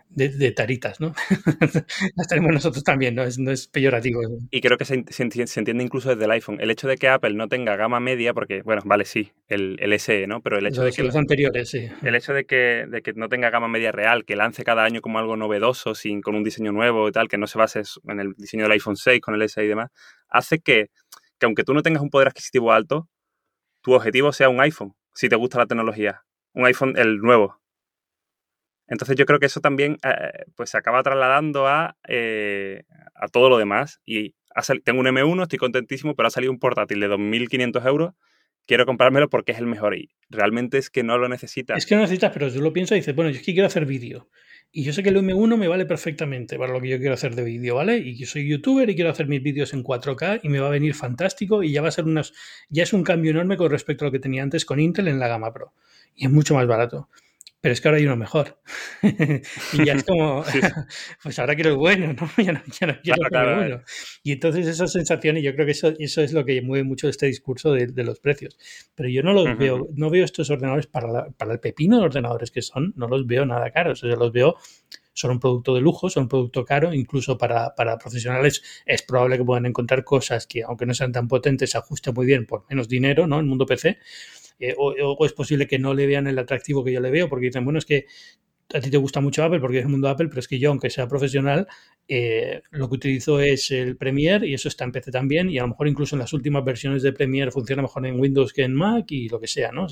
[0.55, 1.14] taritas, ¿no?
[2.16, 3.24] Las tenemos nosotros también, ¿no?
[3.24, 4.22] Es, no es peyorativo.
[4.49, 6.57] Y creo que se, entiende incluso desde el iPhone.
[6.59, 9.93] El hecho de que Apple no tenga gama media, porque, bueno, vale, sí, el, el
[9.99, 10.41] SE, ¿no?
[10.41, 11.03] Pero el hecho de que...
[11.03, 11.89] Los anteriores, sí.
[12.01, 15.01] El hecho de que, de que no tenga gama media real, que lance cada año
[15.01, 18.20] como algo novedoso, sin, con un diseño nuevo y tal, que no se base en
[18.20, 19.91] el diseño del iPhone 6 con el SE y demás,
[20.28, 20.89] hace que,
[21.42, 23.10] que aunque tú no tengas un poder adquisitivo alto,
[23.82, 26.24] tu objetivo sea un iPhone, si te gusta la tecnología.
[26.54, 27.62] Un iPhone, el nuevo,
[28.92, 32.84] entonces yo creo que eso también eh, pues se acaba trasladando a, eh,
[33.16, 34.02] a todo lo demás.
[34.06, 34.36] Y
[34.84, 38.14] tengo un M1, estoy contentísimo, pero ha salido un portátil de 2.500 euros.
[38.68, 39.96] Quiero comprármelo porque es el mejor.
[39.96, 41.78] Y realmente es que no lo necesitas.
[41.78, 43.68] Es que no necesitas, pero yo lo pienso y dices, bueno, yo es que quiero
[43.68, 44.30] hacer vídeo.
[44.74, 47.36] Y yo sé que el M1 me vale perfectamente para lo que yo quiero hacer
[47.36, 47.97] de vídeo, ¿vale?
[47.97, 50.72] Y yo soy youtuber y quiero hacer mis vídeos en 4K y me va a
[50.72, 52.32] venir fantástico y ya va a ser unas,
[52.69, 55.19] ya es un cambio enorme con respecto a lo que tenía antes con Intel en
[55.19, 55.74] la gama Pro.
[56.15, 57.09] Y es mucho más barato
[57.62, 58.59] pero es que ahora hay uno mejor.
[59.03, 60.43] y ya es como,
[61.24, 62.30] pues ahora quiero el bueno, ¿no?
[62.43, 63.82] Ya no, ya no quiero el bueno.
[64.24, 67.07] Y entonces esa sensación, y yo creo que eso, eso es lo que mueve mucho
[67.07, 68.57] este discurso de, los precios.
[68.95, 72.49] Pero yo no los veo, no veo estos ordenadores para, para el pepino de ordenadores
[72.49, 74.03] que son, no los veo nada caros.
[74.03, 74.57] O sea, los veo
[75.14, 79.38] son un producto de lujo, son un producto caro, incluso para, para, profesionales es probable
[79.38, 82.66] que puedan encontrar cosas que, aunque no sean tan potentes, se ajusten muy bien por
[82.70, 83.36] menos dinero, ¿no?
[83.36, 83.99] En el mundo PC.
[84.62, 87.47] Eh, o, es posible que no le vean el atractivo que yo le veo, porque
[87.47, 88.05] dicen, bueno, es que
[88.74, 90.70] a ti te gusta mucho Apple porque es el mundo Apple, pero es que yo,
[90.70, 91.68] aunque sea profesional,
[92.07, 95.64] eh, lo que utilizo es el Premiere y eso está en PC también y a
[95.64, 98.74] lo mejor incluso en las últimas versiones de Premiere funciona mejor en Windows que en
[98.74, 99.88] Mac y lo que sea, ¿no?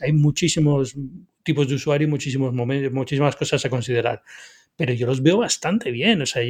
[0.00, 0.94] hay, muchísimos
[1.42, 4.22] tipos de usuario y muchísimos momentos, muchísimas cosas a considerar,
[4.76, 6.42] pero yo los veo bastante bien, o sea,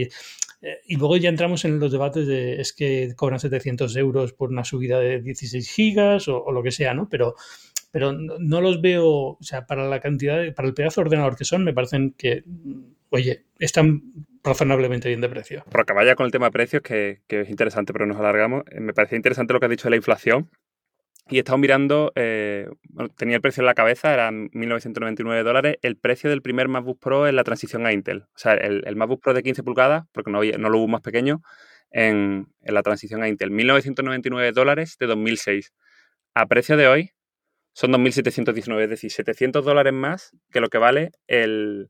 [0.61, 4.51] eh, y luego ya entramos en los debates de es que cobran 700 euros por
[4.51, 7.09] una subida de 16 gigas o, lo que sea, ¿no?
[7.09, 7.35] Pero,
[7.93, 11.45] pero no, los veo, o sea, para la cantidad, para el pedazo de ordenador que
[11.45, 12.43] son, me parecen que,
[13.11, 14.03] oye, están
[14.43, 15.65] razonablemente bien de precio.
[15.95, 18.93] Vaya con el tema de precios, que, que es interesante, pero nos alargamos, eh, me
[18.93, 20.51] parece interesante lo que has dicho de la inflación,
[21.31, 22.69] y he estado mirando, eh,
[23.17, 27.29] tenía el precio en la cabeza, eran 1.999 dólares, el precio del primer MacBook Pro
[27.29, 28.23] en la transición a Intel.
[28.23, 31.43] O sea, el, MacBook Pro de 15 pulgadas, porque no, no lo hubo más pequeño,
[31.91, 33.51] en, la transición a Intel.
[33.51, 35.73] 1.999 dólares de 2006.
[36.35, 37.11] A precio de hoy
[37.75, 41.89] son 2.719, es decir, 700 dólares más que lo que vale el...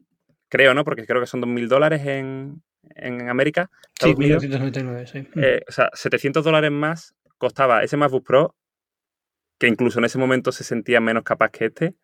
[0.49, 0.83] Creo, ¿no?
[0.83, 2.63] Porque creo que son 2.000 dólares en,
[2.97, 3.71] en América.
[4.01, 5.29] Sí, 1.999, sí.
[5.37, 8.57] Eh, o sea, 700 dólares más costaba ese MacBook Pro
[9.59, 11.95] que incluso en ese momento se sentía menos capaz que este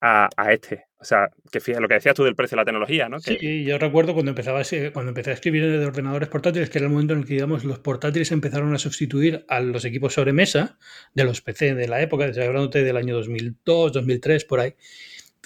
[0.00, 0.86] a, este.
[0.98, 3.20] O sea, que fíjate lo que decías tú del precio de la tecnología, ¿no?
[3.20, 6.92] Sí, yo recuerdo cuando empezaba cuando empecé a escribir de ordenadores portátiles, que era el
[6.92, 10.78] momento en el que digamos los portátiles empezaron a sustituir a los equipos sobremesa
[11.14, 14.74] de los PC de la época, desde hablando del año 2002, 2003, por ahí.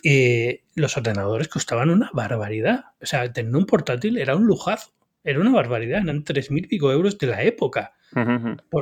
[0.02, 2.86] Eh, los ordenadores costaban una barbaridad.
[3.00, 4.92] O sea, tener un portátil era un lujazo.
[5.22, 7.94] Era una barbaridad, eran 3.000 y pico euros de la época.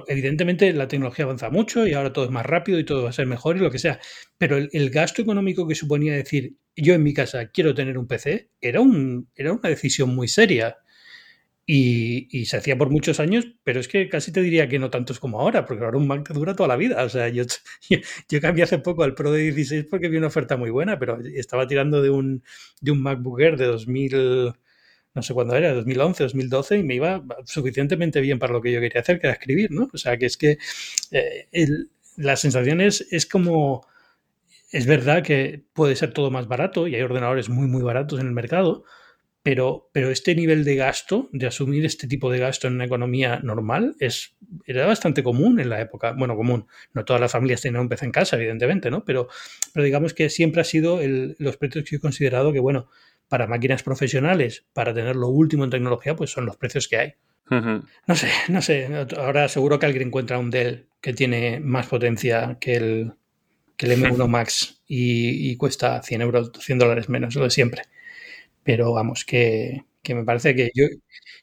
[0.09, 3.13] Evidentemente la tecnología avanza mucho y ahora todo es más rápido y todo va a
[3.13, 4.01] ser mejor y lo que sea.
[4.39, 8.51] Pero el, gasto económico que suponía decir, yo en mi casa quiero tener un PC,
[8.61, 10.79] era, un, era una decisión muy seria.
[11.65, 15.21] Y, se hacía por muchos años, pero es que casi te diría que no tantos
[15.21, 17.03] como ahora, porque ahora un Mac dura toda la vida.
[17.05, 17.45] O sea, yo,
[18.29, 21.19] yo, cambié hace poco al Pro de 16 porque vi una oferta muy buena, pero
[21.35, 22.43] estaba tirando de un,
[22.81, 24.53] de un MacBook Air de 2000
[25.15, 28.81] no sé cuándo era, 2011, 2012, y me iba suficientemente bien para lo que yo
[28.81, 29.89] quería hacer, que era escribir, ¿no?
[29.93, 30.59] O sea, que es que
[31.11, 31.49] eh,
[32.17, 33.87] la sensación es, como,
[34.71, 38.27] es verdad que puede ser todo más barato y hay ordenadores muy, muy baratos en
[38.27, 38.85] el mercado,
[39.43, 43.41] pero, pero este nivel de gasto, de asumir este tipo de gasto en una economía
[43.43, 44.37] normal, es,
[44.67, 46.13] era bastante común en la época.
[46.13, 46.67] Bueno, común.
[46.95, 49.05] No todas las familias tenían un PC en casa, evidentemente, ¿no?
[49.05, 49.29] Pero,
[49.75, 51.01] pero digamos que siempre ha sido
[51.39, 52.89] los precios que he considerado que, bueno,
[53.29, 57.15] para máquinas profesionales, para tener lo último en tecnología, pues son los precios que hay.
[57.51, 58.89] No sé, no sé.
[59.19, 63.13] Ahora seguro que alguien encuentra un Dell que tiene más potencia que el,
[63.77, 67.83] que el M1 Max y, cuesta 100 euros, 100 dólares menos, lo de siempre.
[68.63, 70.87] Pero vamos, que, me parece que yo,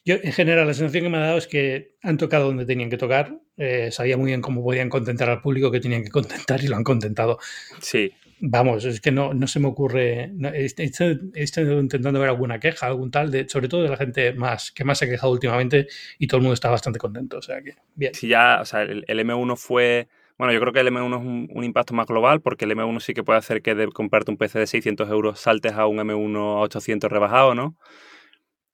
[0.05, 2.89] yo, en general, la sensación que me ha dado es que han tocado donde tenían
[2.89, 6.63] que tocar, eh, sabía muy bien cómo podían contentar al público que tenían que contentar
[6.63, 7.39] y lo han contentado.
[7.81, 10.31] Sí, Vamos, es que no, no se me ocurre.
[10.53, 14.85] Estoy, intentando ver alguna queja, algún tal, de, sobre todo de la gente más que
[14.85, 15.87] más se ha quejado últimamente
[16.17, 17.37] y todo el mundo está bastante contento.
[17.37, 17.75] O sea que.
[18.13, 20.07] Sí, ya, o sea, el, M1 fue.
[20.37, 23.13] Bueno, yo creo que el M1 es un, impacto más global porque el M1 sí
[23.13, 26.37] que puede hacer que de comprarte un PC de 600 euros saltes a un M1
[26.37, 27.75] a 800 rebajado, ¿no?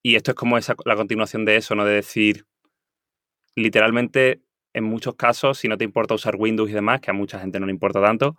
[0.04, 1.86] Y esto es como la continuación de eso, ¿no?
[1.86, 2.46] De decir,
[3.56, 4.42] literalmente,
[4.74, 7.60] en muchos casos, si no te importa usar Windows y demás, que a mucha gente
[7.60, 8.38] no le importa tanto,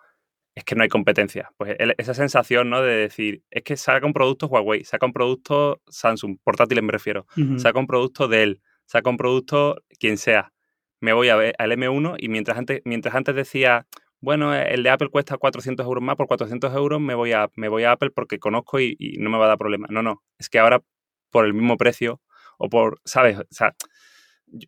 [0.56, 1.52] es que no hay competencia.
[1.58, 2.80] Pues esa sensación, ¿no?
[2.80, 7.26] De decir, es que saca un producto Huawei, saca un producto Samsung, portátiles me refiero,
[7.58, 10.54] saca un producto Dell, saca un producto quien sea.
[10.98, 13.86] Me voy a ver al M1 y mientras antes, mientras antes decía,
[14.20, 17.68] bueno, el de Apple cuesta 400 euros más, por 400 euros me voy a, me
[17.68, 19.86] voy a Apple porque conozco y, y no me va a dar problema.
[19.90, 20.82] No, no, es que ahora
[21.30, 22.22] por el mismo precio
[22.56, 23.38] o por, ¿sabes?
[23.38, 23.74] O sea,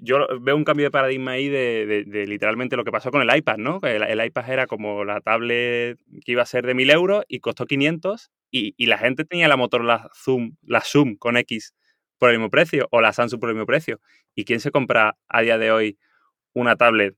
[0.01, 3.59] yo veo un cambio de paradigma ahí de, literalmente lo que pasó con el iPad,
[3.59, 3.81] ¿no?
[3.83, 7.41] El, el, iPad era como la tablet que iba a ser de 1000 euros y
[7.41, 11.75] costó 500 y, y, la gente tenía la Motorola Zoom, la Zoom con X
[12.19, 14.01] por el mismo precio o la Samsung por el mismo precio.
[14.35, 15.99] ¿Y quién se compra a día de hoy
[16.55, 17.17] una tablet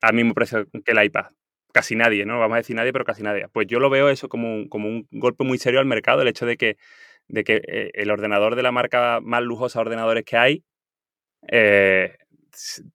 [0.00, 1.26] al mismo precio que el iPad?
[1.72, 2.38] Casi nadie, ¿no?
[2.38, 3.48] Vamos a decir nadie, pero casi nadie.
[3.48, 6.28] Pues yo lo veo eso como un, como un golpe muy serio al mercado, el
[6.28, 6.76] hecho de que,
[7.28, 10.64] de que eh, el ordenador de la marca más lujosa de ordenadores que hay
[11.48, 12.16] eh,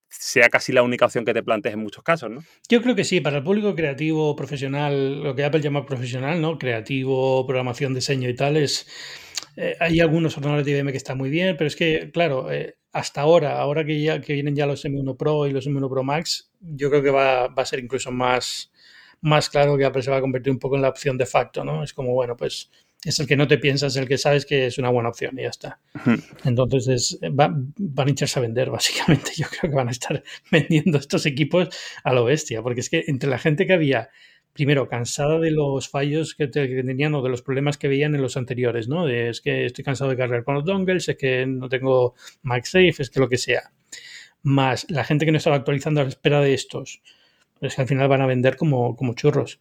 [0.09, 2.43] sea casi la única opción que te plantees en muchos casos, ¿no?
[2.69, 6.57] Yo creo que sí, para el público creativo, profesional, lo que Apple llama profesional, ¿no?
[6.57, 8.57] Creativo, programación, diseño y tal.
[8.57, 12.77] Eh, hay algunos ordenadores de IBM que están muy bien, pero es que, claro, eh,
[12.91, 16.03] hasta ahora, ahora que ya que vienen ya los M1 Pro y los M1 Pro
[16.03, 18.71] Max, yo creo que va, va a ser incluso más,
[19.21, 21.63] más claro que Apple se va a convertir un poco en la opción de facto,
[21.63, 21.83] ¿no?
[21.83, 22.71] Es como, bueno, pues
[23.03, 25.43] es el que no te piensas, el que sabes que es una buena opción y
[25.43, 25.79] ya está.
[26.43, 29.31] Entonces van a echarse a vender, básicamente.
[29.37, 31.69] Yo creo que van a estar vendiendo estos equipos
[32.03, 34.09] a lo bestia, porque es que entre la gente que había,
[34.53, 38.35] primero, cansada de los fallos que, tenían o de los problemas que veían en los
[38.35, 39.07] anteriores, ¿no?
[39.07, 43.09] es que estoy cansado de cargar con los dongles, es que no tengo MagSafe, es
[43.09, 43.71] que lo que sea.
[44.41, 47.01] Más la gente que no estaba actualizando a la espera de estos,
[47.59, 49.59] pues que al final van a vender como, como churros.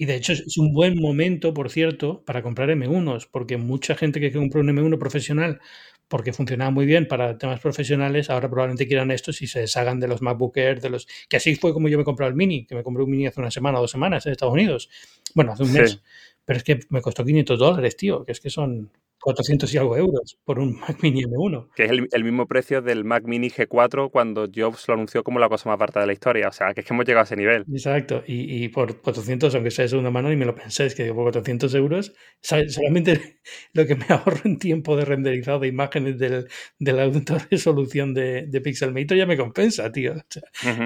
[0.00, 4.18] Y de hecho es un buen momento, por cierto, para comprar M1s, porque mucha gente
[4.18, 5.60] que compró un M1 profesional
[6.08, 10.08] porque funcionaba muy bien para temas profesionales, ahora probablemente quieran estos y se deshagan de
[10.08, 12.74] los MacBook Air, de los que así fue como yo me compré el Mini, que
[12.74, 14.88] me compré un Mini hace una semana o dos semanas en Estados Unidos.
[15.34, 16.00] Bueno, hace un mes.
[16.46, 18.90] Pero es que me costó 500 dólares, tío, que es que son
[19.20, 21.68] 400 y algo euros por un Mac Mini M1.
[21.74, 25.48] Que es el, mismo precio del Mac Mini G4 cuando Jobs lo anunció como la
[25.48, 26.48] cosa más barata de la historia.
[26.48, 27.64] O sea, que es que hemos llegado a ese nivel.
[27.70, 28.22] Exacto.
[28.26, 31.74] Y, por 400, aunque sea de segunda mano, ni me lo penséis, que por 400
[31.74, 33.40] euros, solamente
[33.74, 36.48] lo que me ahorro en tiempo de renderizado de imágenes del,
[36.78, 37.10] de la
[37.50, 40.14] resolución de, de Pixelmator ya me compensa, tío.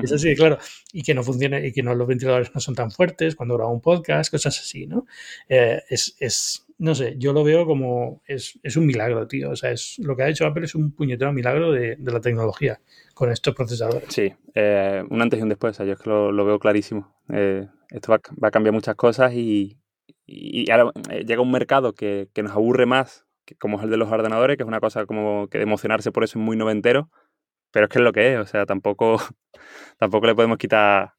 [0.03, 0.59] Es así, claro.
[0.93, 3.72] Y que no funcione, y que no, los ventiladores no son tan fuertes cuando grabo
[3.72, 5.07] un podcast, cosas así, ¿no?
[5.49, 9.51] Eh, es, es no sé, yo lo veo como es, un milagro, tío.
[9.51, 12.81] O sea, es lo que ha hecho Apple es un puñetero milagro de, la tecnología
[13.14, 14.12] con estos procesadores.
[14.12, 15.72] Sí, eh, un antes y un después.
[15.72, 17.14] O sea, yo es que lo, veo clarísimo.
[17.33, 19.79] Eh, esto va, a cambiar muchas cosas y,
[20.70, 23.25] ahora eh, llega un mercado que, nos aburre más,
[23.61, 26.25] como es el de los ordenadores, que es una cosa como que de emocionarse por
[26.25, 27.11] eso es muy noventero.
[27.70, 28.39] Pero es que es lo que es.
[28.41, 29.20] O sea, tampoco,
[29.99, 31.12] tampoco le podemos quitar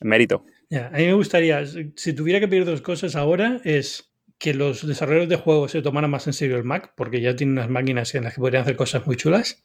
[0.00, 0.44] mérito.
[0.70, 5.30] a mí me gustaría, si tuviera que pedir dos cosas ahora, es que los desarrolladores
[5.30, 8.24] de juegos se tomaran más en serio el Mac, porque ya tienen unas máquinas en
[8.24, 9.64] las que podrían hacer cosas muy chulas,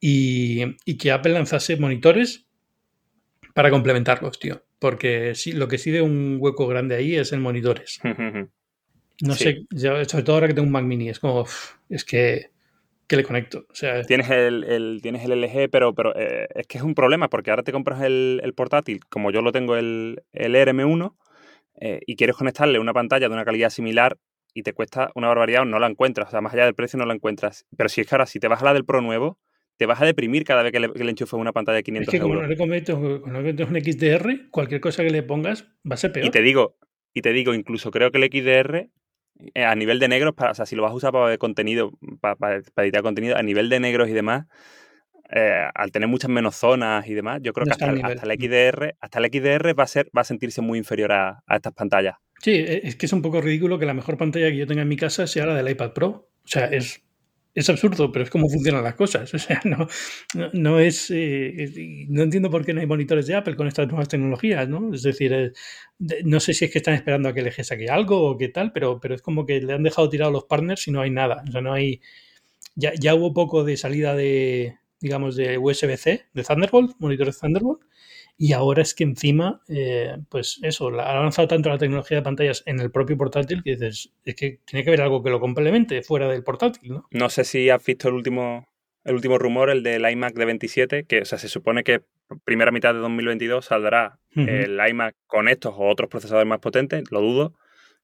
[0.00, 2.46] y, que Apple lanzase monitores
[3.54, 4.62] para complementarlos, tío.
[4.78, 8.00] Porque sí, lo que sí de un hueco grande ahí es en monitores.
[9.22, 11.46] No sé, sobre todo ahora que tengo un Mac mini, es como,
[11.88, 12.50] es que,
[13.06, 13.64] que le conecto.
[13.70, 17.30] O sea, tienes el, tienes el LG, pero, pero eh, es que es un problema,
[17.30, 21.14] porque ahora te compras el, el portátil, como yo lo tengo el, el RM1,
[21.80, 24.18] eh, y quieres conectarle una pantalla de una calidad similar
[24.54, 26.28] y te cuesta una barbaridad o no la encuentras.
[26.28, 27.66] O sea, más allá del precio no la encuentras.
[27.76, 29.38] Pero si es que ahora, si te vas a la del Pro nuevo,
[29.76, 32.18] te vas a deprimir cada vez que le, que enchufes una pantalla de 500 es
[32.18, 32.56] que euros.
[32.56, 32.66] Como
[33.26, 36.26] no le un XDR, cualquier cosa que le pongas va a ser peor.
[36.26, 36.78] Y te digo,
[37.12, 38.90] y te digo incluso creo que el XDR
[39.54, 41.92] eh, a nivel de negros, para, o sea, si lo vas a usar para contenido,
[42.20, 44.46] para, para, editar contenido, a nivel de negros y demás,
[45.30, 49.18] eh, al tener muchas menos zonas y demás, yo creo que hasta, el XDR, hasta
[49.18, 52.16] el XDR va a ser, va a sentirse muy inferior a, estas pantallas.
[52.40, 54.82] Sí, e, es que es un poco ridículo que la mejor pantalla que yo tenga
[54.82, 56.08] en mi casa sea la del iPad Pro.
[56.44, 57.02] O sea, es,
[57.54, 59.32] es absurdo, pero es como funcionan las cosas.
[59.34, 59.88] O sea, no,
[60.52, 61.10] no, es.
[61.10, 64.94] Eh, no entiendo por qué no hay monitores de Apple con estas nuevas tecnologías, ¿no?
[64.94, 65.52] Es decir, eh,
[66.24, 68.72] no sé si es que están esperando a que LG saque algo o qué tal,
[68.72, 71.42] pero, pero es como que le han dejado tirados los partners y no hay nada.
[71.48, 72.00] O sea, no hay.
[72.76, 77.82] Ya, ya hubo poco de salida de, digamos, de USB-C, de Thunderbolt, monitores Thunderbolt,
[78.38, 82.62] y ahora es que encima, eh, pues eso, ha avanzado tanto la tecnología de pantallas
[82.66, 86.02] en el propio portátil que dices, es que tiene que haber algo que lo complemente
[86.02, 87.06] fuera del portátil, ¿no?
[87.10, 88.68] No sé si has visto el último,
[89.04, 92.02] el último rumor, el del iMac de 27, que o sea, se supone que
[92.44, 97.22] primera mitad de 2022 saldrá el iMac con estos o otros procesadores más potentes, lo
[97.22, 97.54] dudo,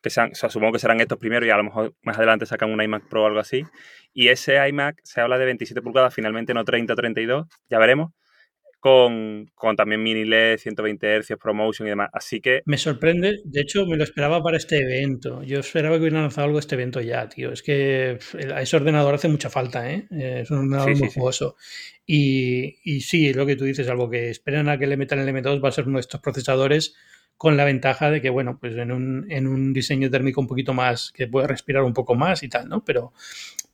[0.03, 2.44] que sean, o sea, supongo que serán estos primero y a lo mejor más adelante
[2.44, 3.64] sacan un iMac Pro o algo así.
[4.12, 8.12] Y ese iMac se habla de 27 pulgadas, finalmente no 30 o 32, ya veremos.
[8.80, 12.11] Con, con, también mini LED, 120 Hz, ProMotion y demás.
[12.12, 12.62] Así que.
[12.64, 15.44] Me sorprende, de hecho, me lo esperaba para este evento.
[15.44, 17.53] Yo esperaba que hubieran lanzado algo este evento ya, tío.
[17.53, 18.18] Es que
[18.59, 20.09] ese ordenador hace mucha falta, ¿eh?
[20.10, 21.55] Es un ordenador muy jugoso.
[22.05, 25.28] Y, y, sí, lo que tú dices, algo que esperan a que le metan el
[25.28, 26.97] M2 va a ser uno de estos procesadores
[27.36, 30.74] con la ventaja de que, bueno, pues en un, en un diseño térmico un poquito
[30.74, 32.84] más, que puede respirar un poco más y tal, ¿no?
[32.84, 33.12] Pero,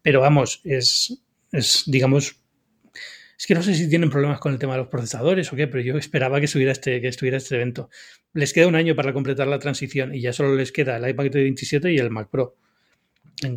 [0.03, 1.21] pero vamos, es,
[1.53, 2.41] es, digamos,
[3.39, 5.69] es que no sé si tienen problemas con el tema de los procesadores o qué,
[5.69, 7.89] pero yo esperaba que, estuviera este, que estuviera este evento.
[8.33, 11.31] Les queda un año para completar la transición y ya solo les queda el iPad
[11.33, 12.57] 27 y el Mac Pro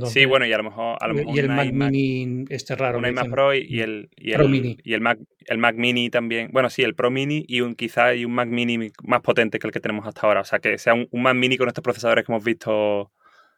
[0.06, 0.98] sí, bueno, y a lo mejor.
[0.99, 2.98] A lo mejor y el Mac Mini, este raro.
[2.98, 4.78] Un iMac Pro y, el, y el, Mini.
[4.84, 6.49] Y el Mac, el Mac Mini también.
[6.52, 9.68] Bueno, sí, el Pro Mini y un quizá hay un Mac Mini más potente que
[9.68, 10.41] el que tenemos hasta ahora.
[10.41, 13.12] O sea, que sea un, Mac Mini con estos procesadores que hemos visto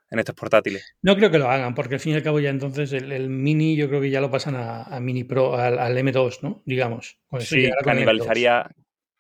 [0.10, 0.96] en estos portátiles.
[1.02, 3.76] No creo que lo hagan, porque al fin y al cabo ya entonces el, Mini
[3.76, 6.62] yo creo que ya lo pasan a, Mini Pro, al, M2, ¿no?
[6.66, 7.18] Digamos.
[7.40, 8.70] sí, canibalizaría,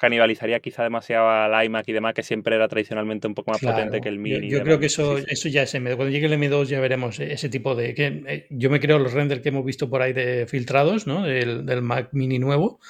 [0.04, 4.02] canibalizaría quizá demasiado al iMac y demás, que siempre era tradicionalmente un poco más potente
[4.02, 4.50] que el Mini.
[4.50, 5.96] Yo, creo que eso, eso ya es M2.
[5.96, 7.94] Cuando llegue el M2 ya veremos ese tipo de...
[7.94, 11.24] Que, eh, yo me creo los renders que hemos visto por ahí de filtrados, ¿no?
[11.24, 12.82] Del, del Mac Mini nuevo,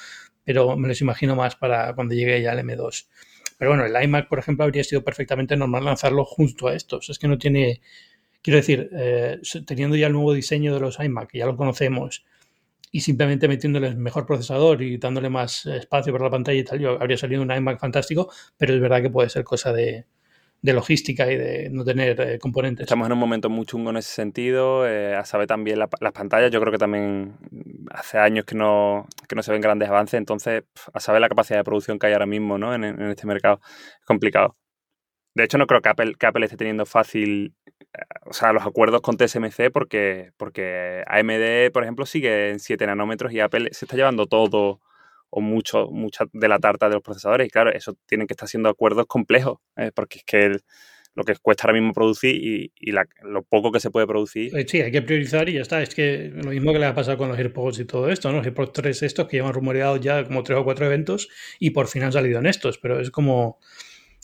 [0.42, 3.06] pero me los imagino más para cuando llegue ya el M2.
[3.58, 7.10] Pero bueno, el iMac, por ejemplo, habría sido perfectamente normal lanzarlo junto a estos.
[7.10, 7.80] Es que no tiene,
[8.42, 12.24] quiero decir, eh, teniendo ya el nuevo diseño de los iMac, que ya lo conocemos,
[12.94, 16.90] y simplemente metiéndole mejor procesador y dándole más espacio para la pantalla y tal, yo
[16.92, 20.06] habría salido un iMac fantástico, pero es verdad que puede ser cosa de,
[20.62, 22.84] logística y de no tener eh, componentes.
[22.84, 26.52] Estamos en un momento muy chungo en ese sentido, eh, a saber también las pantallas,
[26.52, 27.34] yo creo que también
[27.90, 30.62] hace años que no, que no se ven grandes avances, entonces
[30.92, 32.76] a saber la capacidad de producción que hay ahora mismo ¿no?
[32.76, 33.60] en, este mercado
[33.98, 34.56] es complicado.
[35.34, 37.56] De hecho, no creo que Apple, que Apple esté teniendo fácil
[38.26, 43.32] o sea, los acuerdos con TSMC porque, porque AMD, por ejemplo, sigue en 7 nanómetros
[43.32, 44.80] y Apple se está llevando todo
[45.30, 47.46] o mucho, mucha de la tarta de los procesadores.
[47.46, 49.90] Y claro, eso tienen que estar siendo acuerdos complejos, ¿eh?
[49.94, 50.58] porque es que
[51.16, 52.92] lo que cuesta ahora mismo producir y,
[53.22, 54.56] lo poco que se puede producir.
[54.56, 55.82] Eh, sí, hay que priorizar y ya está.
[55.82, 58.38] Es que lo mismo que le ha pasado con los AirPods y todo esto, ¿no?
[58.38, 61.28] Los AirPods 3 estos que llevan rumoreado ya como tres o cuatro eventos
[61.60, 63.60] y por fin han salido en estos, pero es como,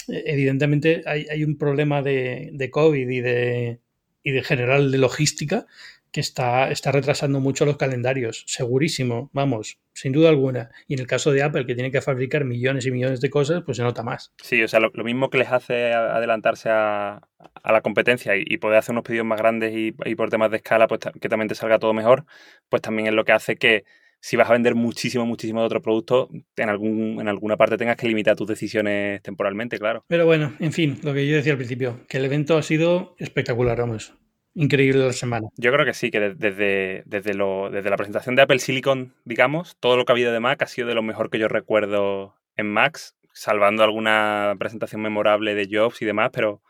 [0.09, 3.81] evidentemente hay, un problema de, de COVID y de,
[4.23, 5.67] y de general de logística
[6.13, 10.71] que está, está retrasando mucho los calendarios, segurísimo, vamos, sin duda alguna.
[10.89, 13.63] Y en el caso de Apple, que tiene que fabricar millones y millones de cosas,
[13.65, 14.33] pues se nota más.
[14.43, 17.21] Sí, o sea, lo, mismo que les hace adelantarse a,
[17.65, 21.01] la competencia y, poder hacer unos pedidos más grandes y, por temas de escala, pues
[21.21, 22.25] que también te salga todo mejor,
[22.69, 23.85] pues también es lo que hace que
[24.21, 27.97] si vas a vender muchísimo, muchísimo de otro producto, en, algún, en alguna parte tengas
[27.97, 30.05] que limitar tus decisiones temporalmente, claro.
[30.07, 33.15] Pero bueno, en fin, lo que yo decía al principio, que el evento ha sido
[33.19, 34.15] espectacular, vamos
[34.55, 35.49] increíble la semana.
[35.57, 39.77] Yo creo que sí, que desde, desde, lo, desde la presentación de Apple Silicon, digamos,
[39.79, 42.35] todo lo que ha habido de Mac ha sido de lo mejor que yo recuerdo
[42.57, 46.63] en Macs, salvando alguna presentación memorable de Jobs y demás, pero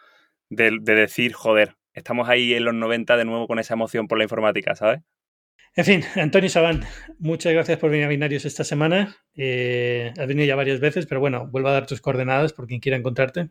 [0.50, 4.24] de, decir, joder, estamos ahí en los 90 de nuevo con esa emoción por la
[4.24, 5.00] informática, ¿sabes?
[5.76, 6.82] En fin, Antonio Sabán,
[7.18, 9.16] muchas gracias por venir a Binarios esta semana.
[9.36, 12.80] Eh, has venido ya varias veces, pero bueno, vuelvo a dar tus coordenadas por quien
[12.80, 13.50] quiera encontrarte.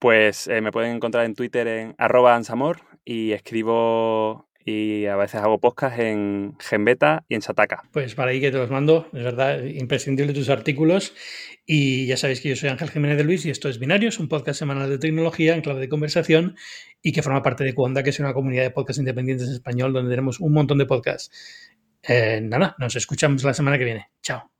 [0.00, 5.40] Pues eh, me pueden encontrar en Twitter en arroba ansamor y escribo y a veces
[5.40, 7.82] hago podcast en Genbeta y en Sataka.
[7.92, 11.14] Pues para ahí que te los mando, es verdad, imprescindible tus artículos.
[11.66, 14.28] Y ya sabéis que yo soy Ángel Jiménez de Luis y esto es Binarios, un
[14.28, 16.56] podcast semanal de tecnología en clave de conversación
[17.02, 19.92] y que forma parte de Cuonda, que es una comunidad de podcasts independientes en español
[19.92, 21.30] donde tenemos un montón de podcasts.
[22.02, 24.10] Eh, nada, nos escuchamos la semana que viene.
[24.22, 24.59] Chao.